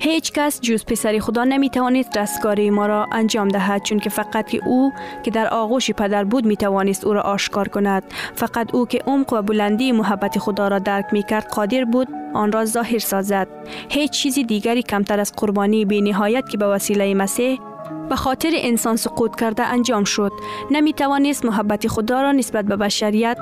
هیچ 0.00 0.32
کس 0.32 0.60
جز 0.60 0.84
پسر 0.84 1.18
خدا 1.18 1.44
نمی 1.44 1.70
رستگاری 2.16 2.70
ما 2.70 2.86
را 2.86 3.06
انجام 3.12 3.48
دهد 3.48 3.82
چون 3.82 3.98
که 3.98 4.10
فقط 4.10 4.48
که 4.48 4.60
او 4.66 4.92
که 5.22 5.30
در 5.30 5.48
آغوش 5.48 5.90
پدر 5.90 6.24
بود 6.24 6.44
می 6.44 6.56
توانست 6.56 7.04
او 7.04 7.12
را 7.12 7.20
آشکار 7.20 7.68
کند. 7.68 8.02
فقط 8.34 8.74
او 8.74 8.86
که 8.86 8.98
عمق 9.06 9.32
و 9.32 9.42
بلندی 9.42 9.92
محبت 9.92 10.38
خدا 10.38 10.68
را 10.68 10.78
درک 10.78 11.06
می 11.12 11.22
کرد 11.22 11.46
قادر 11.46 11.84
بود 11.84 12.08
آن 12.34 12.52
را 12.52 12.64
ظاهر 12.64 12.98
سازد. 12.98 13.48
هیچ 13.88 14.10
چیز 14.10 14.38
دیگری 14.38 14.82
کمتر 14.82 15.20
از 15.20 15.32
قربانی 15.32 15.84
بی 15.84 16.02
نهایت 16.02 16.48
که 16.48 16.58
به 16.58 16.66
وسیله 16.66 17.14
مسیح 17.14 17.60
به 18.08 18.16
خاطر 18.16 18.50
انسان 18.54 18.96
سقوط 18.96 19.36
کرده 19.36 19.62
انجام 19.62 20.04
شد. 20.04 20.32
نمی 20.70 20.92
توانست 20.92 21.44
محبت 21.44 21.88
خدا 21.88 22.22
را 22.22 22.32
نسبت 22.32 22.64
به 22.64 22.76
بشریت 22.76 23.38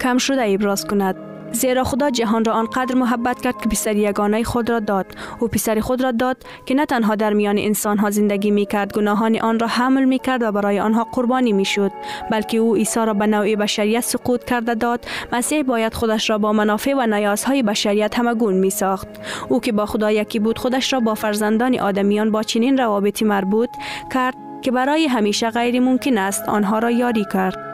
کم 0.00 0.18
شده 0.18 0.42
ابراز 0.54 0.86
کند. 0.86 1.29
زیرا 1.52 1.84
خدا 1.84 2.10
جهان 2.10 2.44
را 2.44 2.52
آنقدر 2.52 2.94
محبت 2.94 3.40
کرد 3.40 3.62
که 3.62 3.68
پسر 3.68 3.96
یگانه 3.96 4.42
خود 4.42 4.70
را 4.70 4.80
داد. 4.80 5.06
او 5.40 5.48
پسر 5.48 5.80
خود 5.80 6.02
را 6.02 6.10
داد 6.10 6.36
که 6.66 6.74
نه 6.74 6.86
تنها 6.86 7.14
در 7.14 7.32
میان 7.32 7.58
انسان 7.58 7.98
ها 7.98 8.10
زندگی 8.10 8.50
می 8.50 8.66
کرد 8.66 8.92
گناهان 8.92 9.40
آن 9.40 9.58
را 9.58 9.66
حمل 9.66 10.04
می 10.04 10.18
کرد 10.18 10.42
و 10.42 10.52
برای 10.52 10.80
آنها 10.80 11.04
قربانی 11.12 11.52
می 11.52 11.64
شد 11.64 11.92
بلکه 12.30 12.58
او 12.58 12.74
عیسی 12.74 13.00
را 13.00 13.14
به 13.14 13.26
نوع 13.26 13.54
بشریت 13.56 14.00
سقوط 14.00 14.44
کرده 14.44 14.74
داد. 14.74 15.06
مسیح 15.32 15.62
باید 15.62 15.94
خودش 15.94 16.30
را 16.30 16.38
با 16.38 16.52
منافع 16.52 16.94
و 16.94 17.06
نیازهای 17.06 17.62
بشریت 17.62 18.18
همگون 18.18 18.54
می 18.54 18.70
ساخت 18.70 19.08
او 19.48 19.60
که 19.60 19.72
با 19.72 19.86
خدا 19.86 20.10
یکی 20.10 20.38
بود 20.38 20.58
خودش 20.58 20.92
را 20.92 21.00
با 21.00 21.14
فرزندان 21.14 21.78
آدمیان 21.78 22.30
با 22.30 22.42
چنین 22.42 22.78
روابطی 22.78 23.24
مربوط 23.24 23.70
کرد 24.12 24.34
که 24.62 24.70
برای 24.70 25.06
همیشه 25.06 25.50
غیر 25.50 25.80
ممکن 25.80 26.18
است 26.18 26.48
آنها 26.48 26.78
را 26.78 26.90
یاری 26.90 27.26
کرد. 27.32 27.69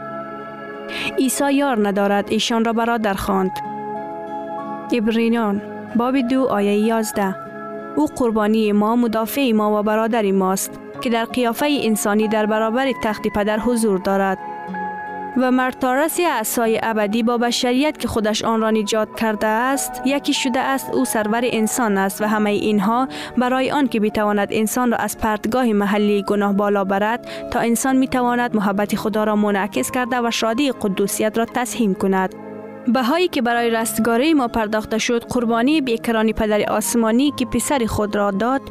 عیسی 1.18 1.54
یار 1.54 1.88
ندارد 1.88 2.26
ایشان 2.30 2.64
را 2.64 2.72
برادر 2.72 3.14
خواند. 3.14 3.50
ابرینان 4.92 5.62
باب 5.96 6.20
دو 6.20 6.44
آیه 6.44 6.78
یازده. 6.78 7.36
او 7.96 8.06
قربانی 8.06 8.72
ما 8.72 8.96
مدافع 8.96 9.52
ما 9.52 9.80
و 9.80 9.82
برادر 9.82 10.30
ماست 10.30 10.80
که 11.00 11.10
در 11.10 11.24
قیافه 11.24 11.66
انسانی 11.82 12.28
در 12.28 12.46
برابر 12.46 12.92
تخت 13.02 13.28
پدر 13.28 13.58
حضور 13.58 13.98
دارد. 13.98 14.38
و 15.36 15.50
مرتارس 15.50 16.20
اعصای 16.20 16.80
ابدی 16.82 17.22
با 17.22 17.38
بشریت 17.38 17.98
که 17.98 18.08
خودش 18.08 18.44
آن 18.44 18.60
را 18.60 18.70
نجات 18.70 19.08
کرده 19.16 19.46
است 19.46 20.02
یکی 20.04 20.32
شده 20.32 20.60
است 20.60 20.94
او 20.94 21.04
سرور 21.04 21.40
انسان 21.44 21.98
است 21.98 22.22
و 22.22 22.24
همه 22.24 22.50
اینها 22.50 23.08
برای 23.36 23.70
آن 23.70 23.88
که 23.88 24.00
بتواند 24.00 24.48
انسان 24.50 24.90
را 24.90 24.96
از 24.96 25.18
پرتگاه 25.18 25.66
محلی 25.66 26.22
گناه 26.22 26.52
بالا 26.52 26.84
برد 26.84 27.28
تا 27.50 27.60
انسان 27.60 27.96
می‌تواند 27.96 28.56
محبت 28.56 28.96
خدا 28.96 29.24
را 29.24 29.36
منعکس 29.36 29.90
کرده 29.90 30.20
و 30.20 30.30
شادی 30.30 30.72
قدوسیت 30.72 31.38
را 31.38 31.44
تسهیم 31.44 31.94
کند. 31.94 32.34
بهایی 32.88 33.28
که 33.28 33.42
برای 33.42 33.70
رستگاری 33.70 34.34
ما 34.34 34.48
پرداخته 34.48 34.98
شد 34.98 35.24
قربانی 35.24 35.80
بیکرانی 35.80 36.32
پدر 36.32 36.72
آسمانی 36.72 37.32
که 37.36 37.46
پسر 37.46 37.86
خود 37.86 38.16
را 38.16 38.30
داد 38.30 38.62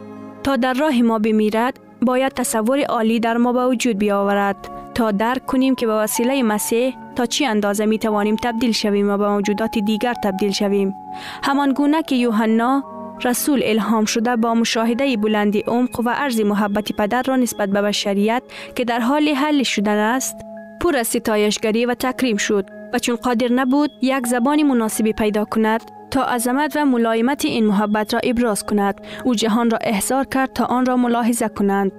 تا 0.44 0.56
در 0.56 0.74
راه 0.74 1.02
ما 1.02 1.20
بمیرد 1.20 1.80
باید 2.02 2.32
تصور 2.32 2.84
عالی 2.84 3.20
در 3.20 3.38
ما 3.38 3.54
به 3.54 3.66
وجود 3.66 3.98
بیاورد. 3.98 4.75
تا 4.96 5.12
درک 5.12 5.46
کنیم 5.46 5.76
که 5.76 5.88
به 5.88 5.94
وسیله 5.94 6.44
مسیح 6.44 6.98
تا 7.16 7.26
چی 7.26 7.46
اندازه 7.46 7.86
می 7.86 8.00
توانیم 8.00 8.36
تبدیل 8.44 8.72
شویم 8.72 9.10
و 9.10 9.18
به 9.18 9.30
موجودات 9.30 9.80
دیگر 9.80 10.14
تبدیل 10.24 10.52
شویم. 10.52 10.96
همان 11.44 11.74
گونه 11.74 12.04
که 12.04 12.16
یوحنا 12.16 12.84
رسول 13.24 13.62
الهام 13.64 14.06
شده 14.06 14.36
با 14.36 14.54
مشاهده 14.54 15.18
بلندی 15.18 15.60
عمق 15.68 16.00
و 16.06 16.10
عرض 16.10 16.40
محبت 16.40 16.92
پدر 16.92 17.22
را 17.22 17.36
نسبت 17.36 17.70
به 17.70 17.82
بشریت 17.82 18.44
که 18.76 18.86
در 18.86 19.00
حال 19.00 19.30
حل 19.30 19.64
شدن 19.64 19.98
است 19.98 20.36
پر 20.82 20.98
از 20.98 21.08
ستایشگری 21.08 21.86
و 21.86 21.94
تکریم 21.94 22.38
شد 22.38 22.66
و 22.94 23.00
چون 23.00 23.16
قادر 23.16 23.52
نبود 23.52 23.92
یک 24.02 24.28
زبان 24.28 24.64
مناسبی 24.64 25.14
پیدا 25.14 25.46
کند 25.46 25.82
تا 26.12 26.24
عظمت 26.24 26.78
و 26.78 26.86
ملایمت 26.86 27.46
این 27.46 27.66
محبت 27.66 28.14
را 28.14 28.20
ابراز 28.24 28.66
کند. 28.66 29.02
او 29.26 29.36
جهان 29.36 29.70
را 29.70 29.78
احضار 29.82 30.26
کرد 30.26 30.54
تا 30.54 30.66
آن 30.66 30.86
را 30.86 30.98
ملاحظه 30.98 31.48
کنند. 31.48 31.92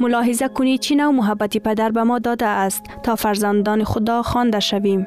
ملاحظه 0.00 0.48
کنید 0.48 0.80
چی 0.80 0.94
نوع 0.94 1.12
محبتی 1.12 1.60
پدر 1.60 1.90
به 1.90 2.02
ما 2.02 2.18
داده 2.18 2.46
است 2.46 2.84
تا 3.02 3.16
فرزندان 3.16 3.84
خدا 3.84 4.22
خوانده 4.22 4.60
شویم. 4.60 5.06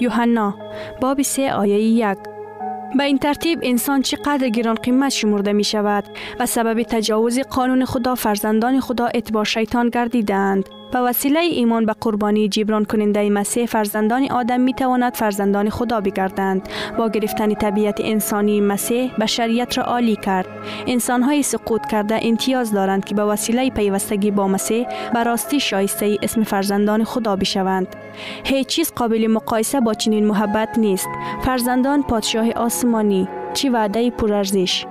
یوحنا 0.00 0.54
باب 1.00 1.22
سه 1.22 1.52
آیه 1.52 1.78
یک 1.78 2.18
به 2.96 3.04
این 3.04 3.18
ترتیب 3.18 3.58
انسان 3.62 4.02
چقدر 4.02 4.48
گران 4.48 4.74
قیمت 4.74 5.08
شمرده 5.08 5.52
می 5.52 5.64
شود 5.64 6.04
و 6.40 6.46
سبب 6.46 6.82
تجاوز 6.82 7.38
قانون 7.38 7.84
خدا 7.84 8.14
فرزندان 8.14 8.80
خدا 8.80 9.06
اتباع 9.06 9.44
شیطان 9.44 9.88
گردیدند. 9.88 10.68
به 10.92 10.98
وسیله 10.98 11.40
ایمان 11.40 11.86
به 11.86 11.92
قربانی 12.00 12.48
جبران 12.48 12.84
کننده 12.84 13.30
مسیح 13.30 13.66
فرزندان 13.66 14.30
آدم 14.30 14.60
می 14.60 14.74
تواند 14.74 15.14
فرزندان 15.14 15.70
خدا 15.70 16.00
بگردند 16.00 16.68
با 16.98 17.08
گرفتن 17.08 17.54
طبیعت 17.54 18.00
انسانی 18.00 18.60
مسیح 18.60 19.12
بشریت 19.20 19.78
را 19.78 19.84
عالی 19.84 20.16
کرد 20.16 20.46
انسان 20.86 21.22
های 21.22 21.42
سقوط 21.42 21.86
کرده 21.86 22.18
امتیاز 22.22 22.72
دارند 22.72 23.04
که 23.04 23.14
به 23.14 23.24
وسیله 23.24 23.70
پیوستگی 23.70 24.30
با 24.30 24.48
مسیح 24.48 24.86
به 25.14 25.22
راستی 25.22 25.60
شایسته 25.60 26.16
اسم 26.22 26.42
فرزندان 26.42 27.04
خدا 27.04 27.36
بشوند 27.36 27.96
هیچ 28.44 28.66
چیز 28.66 28.92
قابل 28.92 29.26
مقایسه 29.26 29.80
با 29.80 29.94
چنین 29.94 30.26
محبت 30.26 30.78
نیست 30.78 31.08
فرزندان 31.42 32.02
پادشاه 32.02 32.50
آسمانی 32.50 33.28
چی 33.54 33.68
وعده 33.68 34.10
پرارزش 34.10 34.86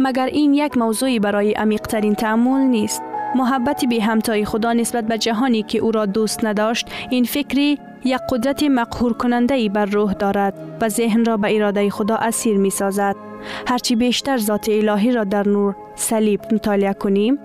مگر 0.00 0.26
این 0.26 0.54
یک 0.54 0.78
موضوعی 0.78 1.18
برای 1.18 1.52
عمیقترین 1.52 2.14
تعمل 2.14 2.60
نیست 2.60 3.02
محبت 3.34 3.84
بی 3.84 4.00
همتای 4.00 4.44
خدا 4.44 4.72
نسبت 4.72 5.04
به 5.04 5.18
جهانی 5.18 5.62
که 5.62 5.78
او 5.78 5.90
را 5.90 6.06
دوست 6.06 6.44
نداشت 6.44 6.90
این 7.10 7.24
فکری 7.24 7.78
یک 8.04 8.20
قدرت 8.30 8.62
مقهور 8.62 9.12
کننده 9.12 9.54
ای 9.54 9.68
بر 9.68 9.84
روح 9.84 10.12
دارد 10.12 10.54
و 10.80 10.88
ذهن 10.88 11.24
را 11.24 11.36
به 11.36 11.56
اراده 11.56 11.90
خدا 11.90 12.16
اسیر 12.16 12.56
می 12.56 12.70
سازد. 12.70 13.16
هرچی 13.66 13.96
بیشتر 13.96 14.38
ذات 14.38 14.68
الهی 14.68 15.12
را 15.12 15.24
در 15.24 15.48
نور 15.48 15.76
صلیب 15.94 16.40
مطالعه 16.52 16.92
کنیم 16.92 17.38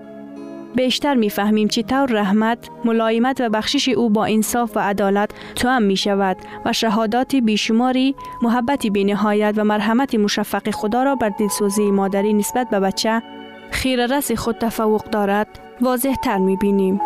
بیشتر 0.74 1.14
می‌فهمیم 1.14 1.68
طور 1.68 2.06
رحمت، 2.06 2.58
ملایمت 2.84 3.40
و 3.40 3.48
بخشش 3.48 3.88
او 3.88 4.10
با 4.10 4.24
انصاف 4.24 4.76
و 4.76 4.80
عدالت 4.80 5.30
هم 5.64 5.82
می 5.82 5.96
شود 5.96 6.36
و 6.64 6.72
شهادات 6.72 7.36
بیشماری، 7.36 8.14
محبت 8.42 8.86
نهایت 8.86 9.54
و 9.56 9.64
مرحمت 9.64 10.14
مشفق 10.14 10.70
خدا 10.70 11.02
را 11.02 11.14
بر 11.14 11.28
دلسوزی 11.28 11.90
مادری 11.90 12.32
نسبت 12.32 12.70
به 12.70 12.80
بچه 12.80 13.22
خیره 13.70 14.06
رس 14.06 14.32
خود 14.32 14.58
تفوق 14.58 15.04
دارد 15.04 15.67
واضح 15.80 16.14
تر 16.14 16.38
می 16.38 16.56
بینیم. 16.56 17.00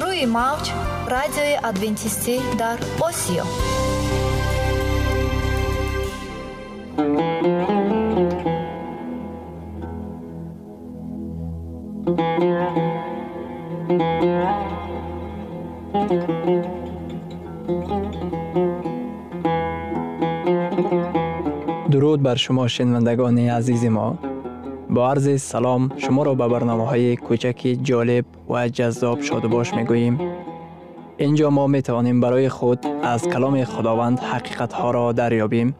روی 0.00 0.26
موج 0.26 0.70
رادیوی 1.10 1.58
ادوینتیستی 1.64 2.40
در 2.58 2.78
اوسیو 3.02 3.44
درود 21.90 22.22
بر 22.22 22.34
شما 22.34 22.68
شنوندگان 22.68 23.38
عزیز 23.38 23.84
ما. 23.84 24.18
با 24.90 25.10
عرض 25.10 25.42
سلام 25.42 25.90
شما 25.96 26.22
را 26.22 26.34
به 26.34 26.48
برنامه 26.48 26.86
های 26.86 27.16
کوچک 27.16 27.76
جالب 27.82 28.24
و 28.48 28.68
جذاب 28.68 29.20
شاد 29.20 29.46
باش 29.46 29.74
می 29.74 29.84
گوییم 29.84 30.20
اینجا 31.16 31.50
ما 31.50 31.66
می 31.66 31.82
توانیم 31.82 32.20
برای 32.20 32.48
خود 32.48 32.86
از 33.02 33.28
کلام 33.28 33.64
خداوند 33.64 34.18
حقیقت 34.20 34.72
ها 34.72 34.90
را 34.90 35.12
دریابیم. 35.12 35.74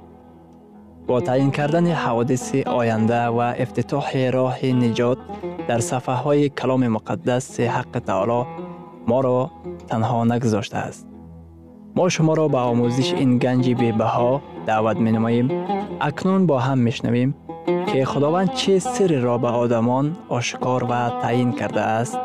با 1.06 1.20
تعیین 1.20 1.50
کردن 1.50 1.86
حوادث 1.86 2.54
آینده 2.54 3.24
و 3.24 3.38
افتتاح 3.38 4.30
راه 4.30 4.66
نجات 4.66 5.18
در 5.68 5.80
صفحه 5.80 6.14
های 6.14 6.48
کلام 6.48 6.88
مقدس 6.88 7.60
حق 7.60 7.98
تعالی 8.06 8.46
ما 9.06 9.20
را 9.20 9.50
تنها 9.88 10.24
نگذاشته 10.24 10.76
است. 10.76 11.06
ما 11.96 12.08
شما 12.08 12.34
را 12.34 12.48
به 12.48 12.58
آموزش 12.58 13.12
این 13.12 13.38
گنج 13.38 13.74
بها 13.74 14.42
دعوت 14.66 14.96
می 14.96 15.12
نماییم. 15.12 15.48
اکنون 16.00 16.46
با 16.46 16.58
هم 16.58 16.78
می 16.78 16.92
شنویم 16.92 17.34
که 17.92 18.04
خداوند 18.04 18.52
چه 18.52 18.78
سر 18.78 19.20
را 19.20 19.38
به 19.38 19.48
آدمان 19.48 20.16
آشکار 20.28 20.84
و 20.84 21.10
تعیین 21.22 21.52
کرده 21.52 21.80
است. 21.80 22.18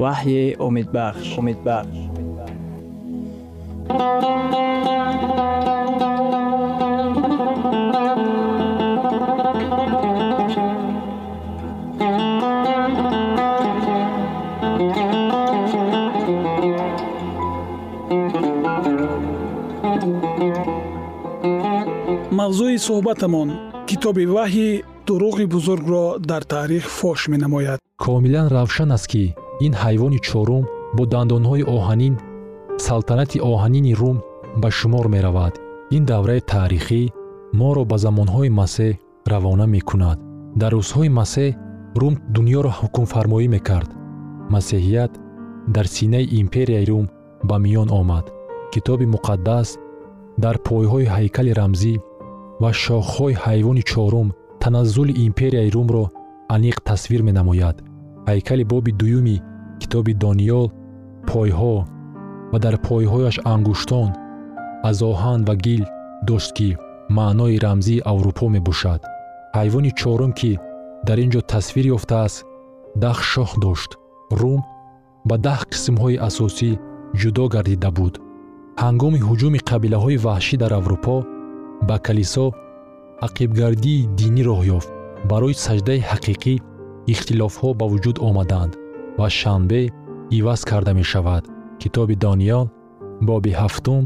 وحی 0.00 0.54
امید 0.54 0.92
بخش 0.92 1.38
امید 1.38 1.64
بخش 1.64 2.09
мавзӯи 22.40 22.78
суҳбатамон 22.86 23.48
китоби 23.88 24.24
ваҳйи 24.36 24.70
дуруғи 25.06 25.46
бузургро 25.54 26.04
дар 26.30 26.42
таърих 26.52 26.84
фош 26.98 27.20
менамояд. 27.32 27.78
Комилан 28.04 28.46
равшан 28.56 28.90
аст 28.96 29.06
ки 29.12 29.24
ин 29.66 29.72
ҳайвони 29.82 30.18
чорум 30.28 30.64
бо 30.96 31.02
дандонҳои 31.12 31.64
оҳанин 31.76 32.14
салтанати 32.86 33.38
оҳанини 33.50 33.92
рум 34.00 34.16
ба 34.62 34.68
шумор 34.78 35.06
меравад. 35.14 35.54
Ин 35.96 36.02
давраи 36.10 36.40
таърихӣ 36.52 37.02
моро 37.60 37.82
ба 37.90 37.96
замонҳои 38.04 38.50
масеҳ 38.60 38.92
равона 39.32 39.66
мекунад. 39.76 40.18
Дар 40.60 40.72
рӯзҳои 40.78 41.10
масеҳ 41.20 41.50
рум 42.00 42.14
дуньёро 42.34 42.70
ҳукмфармоӣ 42.78 43.46
мекард. 43.56 43.90
Масеҳият 44.54 45.12
дар 45.74 45.86
синаи 45.96 46.30
империяи 46.40 46.86
рум 46.90 47.06
ба 47.48 47.56
миён 47.64 47.88
омад. 48.00 48.26
Китоби 48.72 49.06
муқаддас 49.14 49.68
дар 50.44 50.56
пойҳои 50.68 51.10
ҳайкали 51.14 51.52
рамзӣ 51.60 51.94
ва 52.62 52.70
шохҳои 52.84 53.40
ҳайвони 53.44 53.82
чорум 53.90 54.28
таназзули 54.62 55.12
империяи 55.26 55.72
румро 55.76 56.04
аниқ 56.54 56.76
тасвир 56.88 57.20
менамояд. 57.28 57.76
Ҳайкали 58.28 58.64
боби 58.72 58.92
дуюми 59.00 59.36
китоби 59.80 60.12
дониёл 60.24 60.66
пойҳо 61.30 61.74
ва 62.52 62.58
дар 62.64 62.74
пойҳояш 62.86 63.36
ангуштон 63.54 64.10
аз 64.88 64.98
оҳан 65.10 65.40
ва 65.48 65.54
гил 65.66 65.84
дошт 66.28 66.50
ки 66.56 66.68
маънои 67.18 67.60
рамзии 67.64 68.04
аврупо 68.12 68.44
мебошад. 68.56 69.00
Ҳайвони 69.58 69.90
чорум 70.00 70.32
ки 70.40 70.52
дар 71.06 71.18
ин 71.24 71.30
ҷо 71.34 71.40
тасвир 71.52 71.86
ёфтааст 71.96 72.38
даҳ 73.02 73.18
шох 73.32 73.50
дошт. 73.64 73.90
Рум 74.40 74.60
ба 75.28 75.36
даҳ 75.46 75.60
қисмҳои 75.72 76.20
асосӣ 76.28 76.70
ҷудо 77.20 77.44
гардида 77.54 77.90
буд. 77.98 78.14
Ҳангоми 78.82 79.24
ҳуҷуми 79.26 79.60
қабилаҳои 79.70 80.22
ваҳшӣ 80.26 80.56
дар 80.62 80.72
аврупо 80.80 81.16
ба 81.88 81.96
калисо 82.06 82.46
ақибгардии 83.26 84.08
динӣ 84.18 84.42
роҳ 84.48 84.60
ёфт. 84.76 84.90
Барои 85.30 85.60
саҷдаи 85.66 86.00
ҳақиқӣ 86.10 86.54
ихтилофҳо 87.12 87.68
ба 87.80 87.86
вуҷуд 87.92 88.16
омаданд 88.28 88.72
ва 89.20 89.28
шанбе 89.38 89.82
иваз 90.38 90.60
карда 90.70 90.92
мешавад 91.00 91.44
китоби 91.82 92.14
дониёл 92.24 92.66
боби 93.28 93.52
ҳафтум 93.60 94.02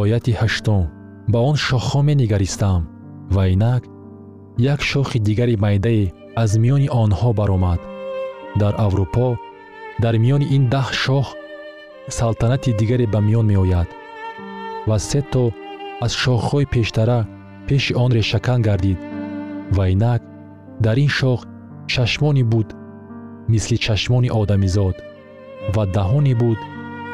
ояти 0.00 0.32
ҳаштум. 0.40 0.84
Ба 1.32 1.38
он 1.48 1.56
шохҳо 1.66 2.00
менигаристам 2.10 2.80
ва 3.34 3.42
инак 3.54 3.82
як 4.74 4.80
шохи 4.90 5.18
дигари 5.26 5.56
майдае 5.64 6.04
аз 6.42 6.50
миёни 6.62 6.88
онҳо 7.02 7.30
баромад. 7.40 7.80
Дар 8.60 8.74
аврупо 8.86 9.28
дар 10.02 10.14
миёни 10.24 10.46
ин 10.56 10.62
даҳ 10.74 10.88
шоҳ 11.02 11.26
салтанати 12.18 12.70
дигаре 12.80 13.06
ба 13.14 13.20
миён 13.26 13.46
меояд 13.52 13.88
ва 14.88 14.96
се 15.08 15.20
то 15.32 15.44
аз 16.04 16.12
шохҳои 16.22 16.70
пештара 16.74 17.20
пеши 17.66 17.92
он 18.02 18.10
решакан 18.18 18.60
гардид. 18.68 18.98
Ва 19.76 19.84
инак 19.94 20.20
дар 20.84 20.96
ин 21.04 21.10
шоҳ 21.18 21.38
чашмоне 21.92 22.44
буд 22.52 22.68
мисли 23.52 23.76
чашмони 23.86 24.28
одамизод 24.40 24.96
ва 25.74 25.84
даҳоне 25.96 26.34
буд 26.42 26.58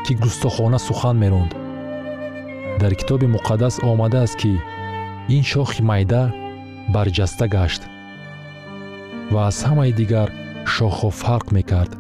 ки 0.07 0.15
густохона 0.15 0.79
сухан 0.79 1.17
меронд 1.23 1.53
дар 2.81 2.93
китоби 3.01 3.27
муқаддас 3.37 3.75
омадааст 3.91 4.37
ки 4.41 4.53
ин 5.37 5.43
шохи 5.51 5.83
майда 5.91 6.23
барҷаста 6.95 7.47
гашт 7.57 7.83
ва 9.33 9.41
аз 9.51 9.59
ҳамаи 9.69 9.93
дигар 10.01 10.29
шохҳо 10.75 11.09
фарқ 11.21 11.47
мекард. 11.57 11.93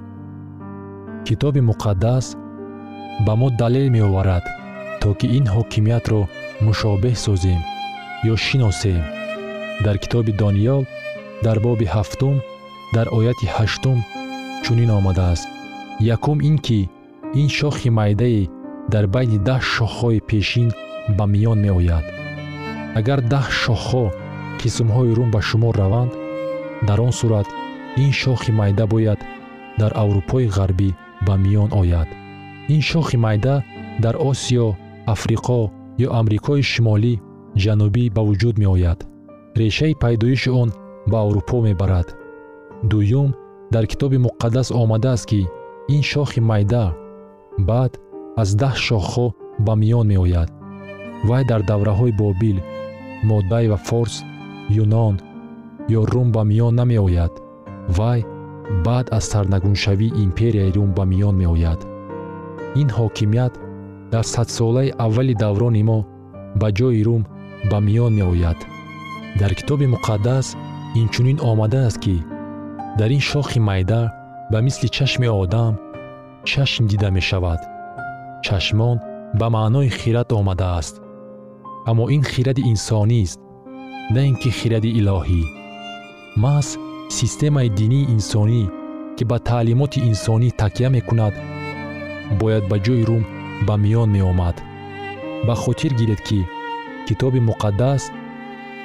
Китоби 1.26 1.60
муқаддас 1.70 2.26
ба 3.26 3.32
мо 3.40 3.48
далел 3.60 3.88
меоварад 3.96 4.44
то 5.00 5.08
ки 5.18 5.26
ин 5.38 5.44
ҳокимиятро 5.54 6.20
мушобеҳ 6.66 7.16
созем 7.26 7.60
ё 8.32 8.34
шиносем. 8.46 9.02
Дар 9.84 9.96
китоби 10.02 10.32
дониёл 10.42 10.82
дар 11.44 11.58
боби 11.66 11.86
ҳафтум 11.94 12.36
дар 12.94 13.06
ояти 13.18 13.46
ҳаштум 13.56 13.98
чунин 14.64 14.90
омадааст. 14.98 15.46
Якум 16.14 16.38
ин 16.48 16.56
ки 16.66 16.80
ин 17.34 17.48
шохи 17.48 17.88
майдае 17.90 18.48
дар 18.92 19.06
байни 19.06 19.38
даҳ 19.48 19.60
шохҳои 19.74 20.20
пешин 20.28 20.68
ба 21.16 21.24
миён 21.32 21.58
меояд. 21.66 22.04
агар 22.98 23.20
даҳ 23.32 23.46
шохҳо 23.62 24.04
қисмҳои 24.60 25.14
рум 25.16 25.30
ба 25.34 25.40
шумор 25.48 25.74
раванд 25.82 26.12
дар 26.88 26.98
он 27.06 27.12
сурат 27.20 27.46
ин 28.04 28.12
шохи 28.12 28.50
майда 28.60 28.84
бояд 28.86 29.20
дар 29.80 29.92
аврупои 30.02 30.46
ғарбӣ 30.56 30.90
ба 31.26 31.34
миён 31.42 31.70
ояд. 31.80 32.08
ин 32.74 32.80
шохи 32.90 33.16
майда 33.16 33.54
дар 34.04 34.14
осиё 34.30 34.68
африқо 35.14 35.60
ё 36.04 36.08
амрикои 36.20 36.62
шимолӣ 36.72 37.14
ҷанубӣ 37.62 38.04
ба 38.16 38.22
вуҷуд 38.28 38.56
меояд. 38.62 38.98
решаи 39.60 39.94
пайдоиши 40.02 40.50
он 40.62 40.68
ба 41.10 41.16
аврупо 41.24 41.56
мебарад. 41.66 42.08
дуюм 42.90 43.34
дар 43.74 43.84
китоби 43.90 44.18
муқаддас 44.26 44.68
омадааст 44.82 45.26
ки 45.30 45.40
ин 45.94 46.02
шохи 46.02 46.40
майда 46.40 46.84
баъд 47.58 47.92
аз 48.42 48.50
даҳ 48.60 48.74
шохҳо 48.86 49.26
ба 49.66 49.72
миён 49.82 50.06
меояд. 50.12 50.50
Вай 51.28 51.42
дар 51.50 51.62
давраҳои 51.70 52.16
бобил 52.20 52.58
моддай 53.30 53.64
ва 53.68 53.78
форс 53.88 54.16
юнон 54.82 55.14
ё 55.98 56.00
рум 56.12 56.28
ба 56.36 56.42
миён 56.50 56.74
намеояд. 56.80 57.32
Вай 57.98 58.20
баъд 58.86 59.06
аз 59.16 59.24
сарнагуншавии 59.32 60.16
империяи 60.24 60.74
рум 60.76 60.90
ба 60.98 61.04
миён 61.12 61.34
меояд. 61.42 61.80
Ин 62.80 62.88
ҳокимият 62.98 63.54
дар 64.12 64.24
садсолаи 64.34 64.94
аввали 65.04 65.34
даврони 65.42 65.82
мо 65.90 65.98
ба 66.60 66.68
ҷои 66.78 67.04
рум 67.06 67.22
ба 67.70 67.78
миён 67.86 68.12
меояд. 68.18 68.58
Дар 69.40 69.52
китоби 69.58 69.86
муқаддас 69.94 70.46
инчунин 71.00 71.38
омадааст 71.50 71.98
ки 72.04 72.16
дар 72.98 73.10
ин 73.16 73.22
шохи 73.30 73.58
майда 73.68 74.02
ба 74.52 74.58
мисли 74.66 74.88
чашми 74.96 75.28
одам 75.42 75.72
чашм 76.50 76.86
дида 76.86 77.10
мешавад. 77.10 77.60
Чашмон 78.44 78.96
ба 79.38 79.46
маънои 79.54 79.88
хирад 79.98 80.32
омадааст. 80.32 80.94
Аммо 81.90 82.04
ин 82.16 82.22
хиради 82.32 82.62
инсонист 82.72 83.38
на 84.14 84.20
ин 84.28 84.36
ки 84.40 84.50
хиради 84.58 84.90
илоҳӣ. 85.00 85.42
Маҳз 86.42 86.68
системаи 87.18 87.68
динии 87.78 88.08
инсонӣ 88.14 88.62
ки 89.16 89.24
ба 89.30 89.36
таълимоти 89.48 89.98
инсонӣ 90.10 90.48
такя 90.60 90.88
мекунад 90.96 91.34
бояд 92.40 92.64
ба 92.70 92.76
ҷои 92.84 93.02
рум 93.08 93.22
ба 93.66 93.74
миён 93.82 94.08
меомад. 94.16 94.56
Ба 95.46 95.54
хотир 95.62 95.92
гиред 96.00 96.20
ки 96.28 96.40
китоби 97.06 97.40
муқаддас 97.48 98.02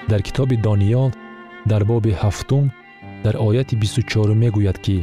дар 0.09 0.21
китоби 0.27 0.55
дониёл 0.67 1.09
дар 1.71 1.81
боби 1.91 2.11
ҳафтум 2.21 2.65
дар 3.23 3.35
ояти 3.47 3.75
бисту 3.81 4.01
чорум 4.11 4.37
мегӯяд 4.43 4.77
ки 4.85 4.97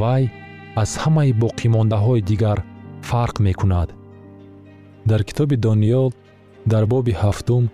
вай 0.00 0.24
аз 0.82 0.90
ҳамаи 1.02 1.36
боқимондаҳои 1.42 2.26
дигар 2.30 2.58
фарқ 3.08 3.36
мекунад. 3.48 3.88
Дар 5.10 5.20
китоби 5.28 5.56
дониёл 5.66 6.08
дар 6.72 6.84
боби 6.92 7.12
ҳафтум 7.22 7.64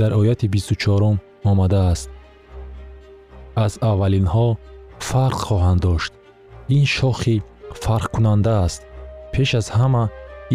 дар 0.00 0.10
ояти 0.20 0.46
бисту 0.54 0.74
чорум 0.82 1.16
омадааст. 1.50 2.08
Аз 3.64 3.72
аввалинҳо 3.90 4.48
фарқ 5.08 5.38
хоҳанд 5.48 5.80
дошт. 5.86 6.12
Ин 6.76 6.84
шохи 6.96 7.36
фарқкунанда 7.82 8.54
аст 8.66 8.80
пеш 9.32 9.50
аз 9.60 9.66
ҳама 9.78 10.04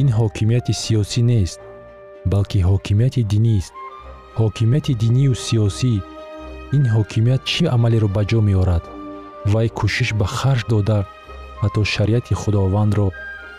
ин 0.01 0.07
ҳокимияти 0.17 0.73
сиёсӣ 0.81 1.21
нест 1.31 1.59
балки 2.31 2.59
ҳокимияти 2.69 3.21
динист 3.33 3.73
ҳокимияти 4.39 4.93
динию 5.03 5.33
сиёсӣ 5.45 5.93
ин 6.75 6.83
ҳокимият 6.95 7.41
чӣ 7.51 7.63
амалеро 7.75 8.07
ба 8.15 8.23
ҷо 8.29 8.39
меорад? 8.49 8.83
Вай 9.51 9.67
кӯшиш 9.77 10.09
ба 10.19 10.27
харҷ 10.37 10.65
дода 10.73 10.99
ҳатто 11.63 11.81
шариати 11.93 12.33
худовандро 12.41 13.07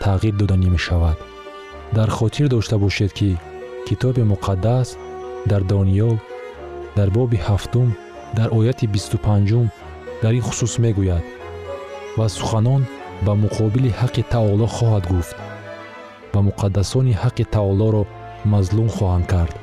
тағйир 0.03 0.35
доданӣ 0.39 0.69
мешавад. 0.75 1.17
Дар 1.97 2.09
хотир 2.17 2.47
дошта 2.49 2.77
бошед 2.77 3.11
ки 3.17 3.29
китоби 3.87 4.23
муқаддас 4.33 4.87
дар 5.49 5.61
дониёл 5.71 6.15
дар 6.97 7.09
боби 7.17 7.37
ҳафтум 7.47 7.87
дар 8.37 8.49
ояти 8.57 8.85
бисту 8.93 9.17
панҷум 9.25 9.67
дар 10.21 10.33
ин 10.37 10.43
хусус 10.47 10.73
мегӯяд 10.83 11.23
ва 12.17 12.27
суханон 12.37 12.81
ба 13.25 13.33
муқобили 13.43 13.95
ҳаққи 13.99 14.23
таоло 14.33 14.65
хоҳад 14.75 15.05
гуфт 15.13 15.35
ва 16.33 16.39
муқаддасони 16.47 17.19
ҳаққи 17.23 17.43
таолоро 17.55 18.03
мазлум 18.53 18.89
хоҳанд 18.97 19.25
кард 19.33 19.55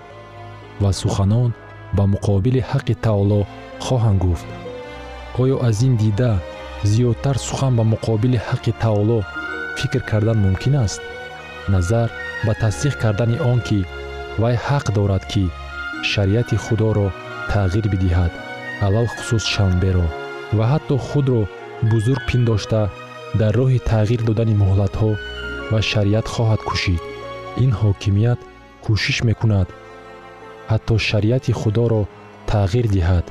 ва 0.82 0.90
суханон 1.00 1.50
ба 1.96 2.04
муқобили 2.14 2.60
ҳаққи 2.70 2.94
таоло 3.06 3.40
хоҳанд 3.86 4.18
гуфт. 4.24 4.46
Оё 5.42 5.56
аз 5.68 5.76
ин 5.86 5.94
дида 6.02 6.32
зиёдтар 6.90 7.36
сухан 7.38 7.72
ба 7.76 7.84
муқобили 7.92 8.38
ҳаққи 8.48 8.72
таоло 8.82 9.18
фикр 9.78 10.02
кардан 10.10 10.38
мумкин 10.44 10.74
аст. 10.84 11.00
Назар 11.68 12.08
ба 12.46 12.52
тасдиқ 12.62 12.94
кардани 13.02 13.38
он 13.52 13.60
ки 13.66 13.78
вай 14.42 14.56
ҳақ 14.66 14.86
дорад 14.96 15.24
ки 15.32 15.44
шариати 16.10 16.56
худоро 16.64 17.06
тағйир 17.52 17.86
бидиҳад 17.92 18.32
алалхусус 18.86 19.44
шанберо 19.54 20.06
ва 20.56 20.64
ҳатто 20.72 20.94
худро 21.08 21.42
бузург 21.90 22.22
пиндошта 22.28 22.82
дар 23.40 23.52
роҳи 23.60 23.80
тағйир 23.92 24.20
додани 24.28 24.54
муҳлатҳо 24.62 25.10
ва 25.72 25.80
шариат 25.90 26.26
хоҳад 26.34 26.60
кушид. 26.68 27.02
Ин 27.64 27.70
ҳокимият 27.80 28.40
кӯшиш 28.84 29.18
мекунад 29.28 29.68
ҳатто 30.70 30.94
шариати 31.08 31.52
худоро 31.60 32.02
тағйир 32.50 32.86
диҳад. 32.96 33.26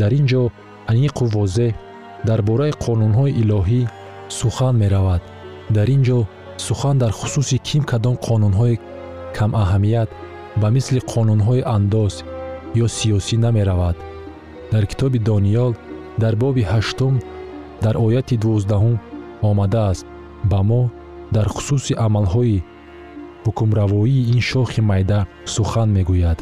Дар 0.00 0.12
ин 0.18 0.26
ҷо 0.32 0.42
аниқу 0.92 1.24
возеҳ 1.36 1.72
дар 2.28 2.40
бораи 2.48 2.72
қонунҳои 2.84 3.36
илоҳӣ 3.42 3.82
сухан 4.38 4.74
меравад. 4.82 5.22
Дар 5.76 5.88
ин 5.94 6.02
ҷо 6.08 6.18
сухан 6.66 6.96
дар 7.02 7.12
хусуси 7.18 7.58
ким 7.68 7.82
кадом 7.90 8.16
қонунҳои 8.26 8.80
камаҳамият 9.36 10.10
ба 10.60 10.68
мисли 10.76 11.00
қонунҳои 11.12 11.66
андоз 11.76 12.14
ё 12.84 12.86
сиёсӣ 12.96 13.36
намеравад. 13.44 13.96
Дар 14.72 14.84
китоби 14.90 15.18
дониёл 15.30 15.72
дар 16.22 16.34
боби 16.42 16.62
ҳаштум 16.72 17.14
дар 17.84 17.94
ояти 18.06 18.36
дувоздаҳум 18.42 18.96
омадааст. 19.50 20.06
Ба 20.50 20.60
мо 20.68 20.82
дар 21.36 21.46
хусуси 21.54 21.92
амалҳои 22.06 22.64
ҳукмравоии 23.44 24.26
ин 24.34 24.40
шохи 24.50 24.80
майда 24.90 25.20
сухан 25.54 25.88
мегӯяд. 25.96 26.38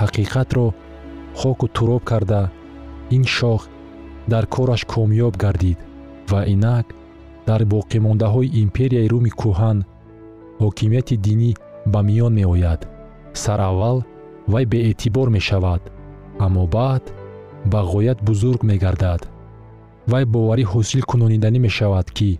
Ҳақиқатро 0.00 0.66
хоку 1.40 1.66
туроб 1.76 2.02
карда 2.10 2.42
ин 3.16 3.24
шох 3.36 3.60
дар 4.32 4.44
кораш 4.54 4.82
комёб 4.92 5.34
гардид 5.42 5.78
ва 6.30 6.40
инак 6.54 6.86
дар 7.48 7.60
боқимондаҳои 7.74 8.52
империяи 8.64 9.10
рӯми 9.12 9.32
кӯҳан 9.40 9.78
ҳокимияти 10.62 11.16
динӣ 11.26 11.50
ба 11.92 12.00
миён 12.08 12.32
меояд. 12.40 12.80
Сараввал 13.42 13.98
вай 14.52 14.64
беэътибор 14.72 15.28
мешавад 15.36 15.82
аммо 16.44 16.64
баъд 16.76 17.04
ба 17.72 17.80
ғоят 17.92 18.18
бузург 18.28 18.60
мегардад. 18.70 19.22
Вай 20.10 20.24
боварӣ 20.34 20.64
ҳосил 20.72 21.02
кунониданӣ 21.10 21.58
мешавад 21.66 22.06
ки 22.16 22.30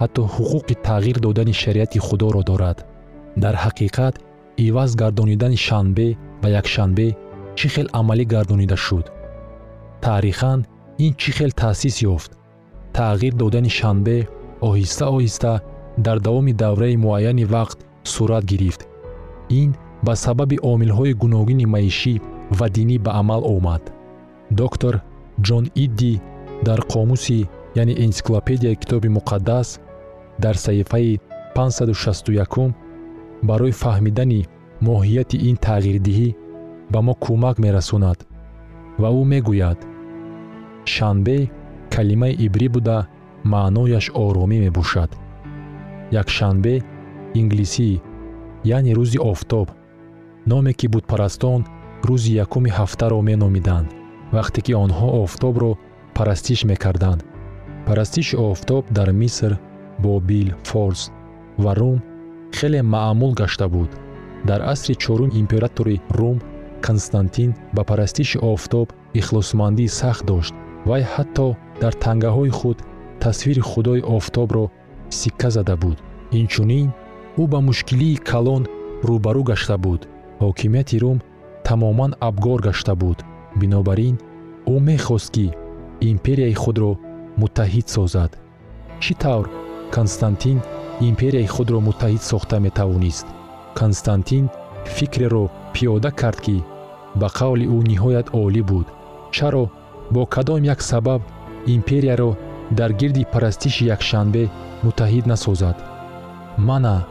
ҳатто 0.00 0.22
ҳуқуқи 0.34 0.74
тағйир 0.88 1.16
додани 1.26 1.54
шариати 1.62 1.98
худоро 2.06 2.42
дорад. 2.50 2.78
Дар 3.42 3.54
ҳақиқат 3.64 4.14
иваз 4.66 4.90
гардонидани 5.00 5.58
шанбе 5.66 6.08
ба 6.42 6.48
якшанбе 6.60 7.08
чӣ 7.58 7.66
хел 7.74 7.86
амалӣ 8.00 8.24
гардонида 8.34 8.76
шуд. 8.86 9.06
Таърихан 10.04 10.60
ин 11.04 11.12
чӣ 11.20 11.30
хел 11.36 11.52
таъсис 11.62 11.96
ёфт? 12.14 12.30
Тағйир 12.96 13.34
додани 13.40 13.70
шанбе 13.78 14.18
оҳиста 14.68 15.04
оҳиста 15.16 15.52
дар 16.06 16.18
давоми 16.26 16.52
давраи 16.62 16.96
муайяни 17.04 17.44
вақт 17.54 17.78
сурат 18.12 18.44
гирифт. 18.50 18.80
Ин 19.60 19.70
ба 20.06 20.14
сабаби 20.24 20.56
омилҳои 20.72 21.18
гуногуни 21.22 21.66
маишӣ 21.74 22.14
ва 22.58 22.66
динӣ 22.76 22.96
ба 23.04 23.10
амал 23.20 23.42
омад. 23.56 23.82
Доктор 24.60 24.94
ҷон 25.46 25.64
идди 25.84 26.14
дар 26.66 26.80
қомуси 26.92 27.48
яъне 27.80 27.94
энциклопедияи 28.04 28.80
китоби 28.82 29.08
муқаддас 29.16 29.68
дар 30.42 30.54
саҳифаи 30.64 31.20
561 31.56 32.74
барои 33.48 33.78
фаҳмидани 33.82 34.46
моҳияти 34.86 35.36
ин 35.48 35.56
тағйирдиҳӣ 35.66 36.28
ба 36.92 37.00
мо 37.06 37.14
кӯмак 37.24 37.56
мерасонад 37.64 38.18
ва 39.00 39.08
ӯ 39.20 39.22
мегӯяд 39.32 39.78
шанбе 40.94 41.38
калимаи 41.94 42.34
ибрӣ 42.46 42.68
буда 42.74 42.98
маънояш 43.52 44.06
оромӣ 44.24 44.58
мебошад. 44.64 45.10
Якшанбе 46.20 46.74
инглисӣ 47.40 47.90
яъне 48.76 48.92
рӯзи 48.98 49.18
офтоб 49.32 49.66
номе 50.50 50.72
ки 50.78 50.86
бутпарастон 50.94 51.60
рӯзи 52.08 52.32
якуми 52.44 52.70
ҳафтаро 52.78 53.18
меномиданд. 53.28 53.88
Вақте 54.36 54.60
ки 54.66 54.72
онҳо 54.84 55.08
офтобро 55.24 55.70
парастиш 56.16 56.60
мекарданд. 56.70 57.20
Парастиши 57.86 58.36
офтоб 58.50 58.82
дар 58.96 59.08
миср 59.20 59.52
бобил 60.04 60.48
форс 60.68 61.02
ва 61.62 61.72
рум 61.78 61.98
хеле 62.56 62.80
маъмул 62.94 63.32
гашта 63.40 63.66
буд. 63.74 63.90
Дар 64.48 64.60
асри 64.72 64.94
чорум 65.02 65.30
императори 65.42 65.96
рум 66.18 66.38
константин 66.86 67.50
ба 67.74 67.82
парастиши 67.90 68.38
офтоб 68.52 68.88
ихлосмандии 69.20 69.94
сахт 70.00 70.24
дошт 70.30 70.54
вай 70.86 71.02
ҳатто 71.14 71.56
дар 71.82 71.92
тангаҳои 72.04 72.50
худ 72.58 72.78
тасвири 73.20 73.60
худои 73.60 74.00
офтобро 74.16 74.64
сикка 75.10 75.50
зада 75.50 75.76
буд. 75.76 75.98
Инчунин 76.40 76.88
ӯ 77.40 77.44
ба 77.52 77.58
мушкилии 77.68 78.22
калон 78.30 78.62
рӯбарӯ 79.08 79.42
гашта 79.50 79.76
буд. 79.84 80.00
Ҳокимияти 80.40 80.96
рум 81.02 81.18
тамоман 81.66 82.12
абгор 82.28 82.60
гашта 82.68 82.94
буд. 83.02 83.18
Бинобар 83.60 83.98
ин 84.08 84.16
ӯ 84.72 84.76
мехост 84.88 85.30
ки 85.34 85.46
империяи 86.00 86.54
худро 86.62 86.92
муттаҳид 87.40 87.86
созад. 87.94 88.32
Чӣ 89.02 89.14
тавр? 89.22 89.46
Константин 89.96 90.58
империяи 91.08 91.46
худро 91.54 91.78
муттаҳид 91.88 92.22
сохта 92.30 92.56
метавонист. 92.66 93.26
Константин 93.80 94.44
фикреро 94.96 95.44
пиёда 95.74 96.10
кард 96.20 96.40
ки 96.46 96.56
ба 97.20 97.28
қавли 97.38 97.66
ӯ 97.76 97.78
ниҳоят 97.90 98.26
олӣ 98.42 98.62
буд. 98.70 98.86
Чаро 99.36 99.64
бо 100.10 100.26
кадом 100.26 100.64
як 100.64 100.82
сабаб 100.82 101.22
империяро 101.66 102.36
дар 102.70 102.92
гирди 102.92 103.24
парастиши 103.32 103.84
якшанбе 103.84 104.48
муттаҳид 104.84 105.26
насозад. 105.26 105.76
Мана 106.58 107.06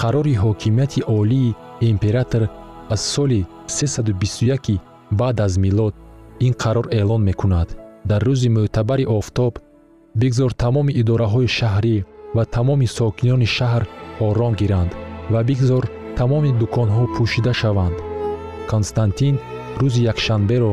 қарори 0.00 0.34
ҳокимияти 0.42 1.00
олии 1.18 1.54
император 1.80 2.48
аз 2.90 3.00
соли 3.00 3.46
321 3.68 4.78
баъд 5.10 5.40
аз 5.40 5.56
милод 5.56 5.94
ин 6.40 6.52
қарор 6.52 6.86
эълон 6.98 7.22
мекунад. 7.22 7.68
Дар 8.04 8.22
рӯзи 8.22 8.48
мӯътабари 8.48 9.06
офтоб 9.18 9.58
бигзор 10.20 10.52
тамоми 10.62 10.92
идораҳои 11.00 11.48
шаҳрӣ 11.58 11.96
ва 12.36 12.44
тамоми 12.54 12.86
сокинони 12.96 13.48
шаҳр 13.56 13.82
ором 14.26 14.54
гиранд 14.60 14.90
ва 15.32 15.40
бигзор 15.48 15.84
тамоми 16.18 16.50
дуконҳо 16.60 17.04
пӯшида 17.14 17.52
шаванд. 17.60 17.96
Константин 18.70 19.34
рӯзи 19.80 20.02
якшанберо 20.12 20.72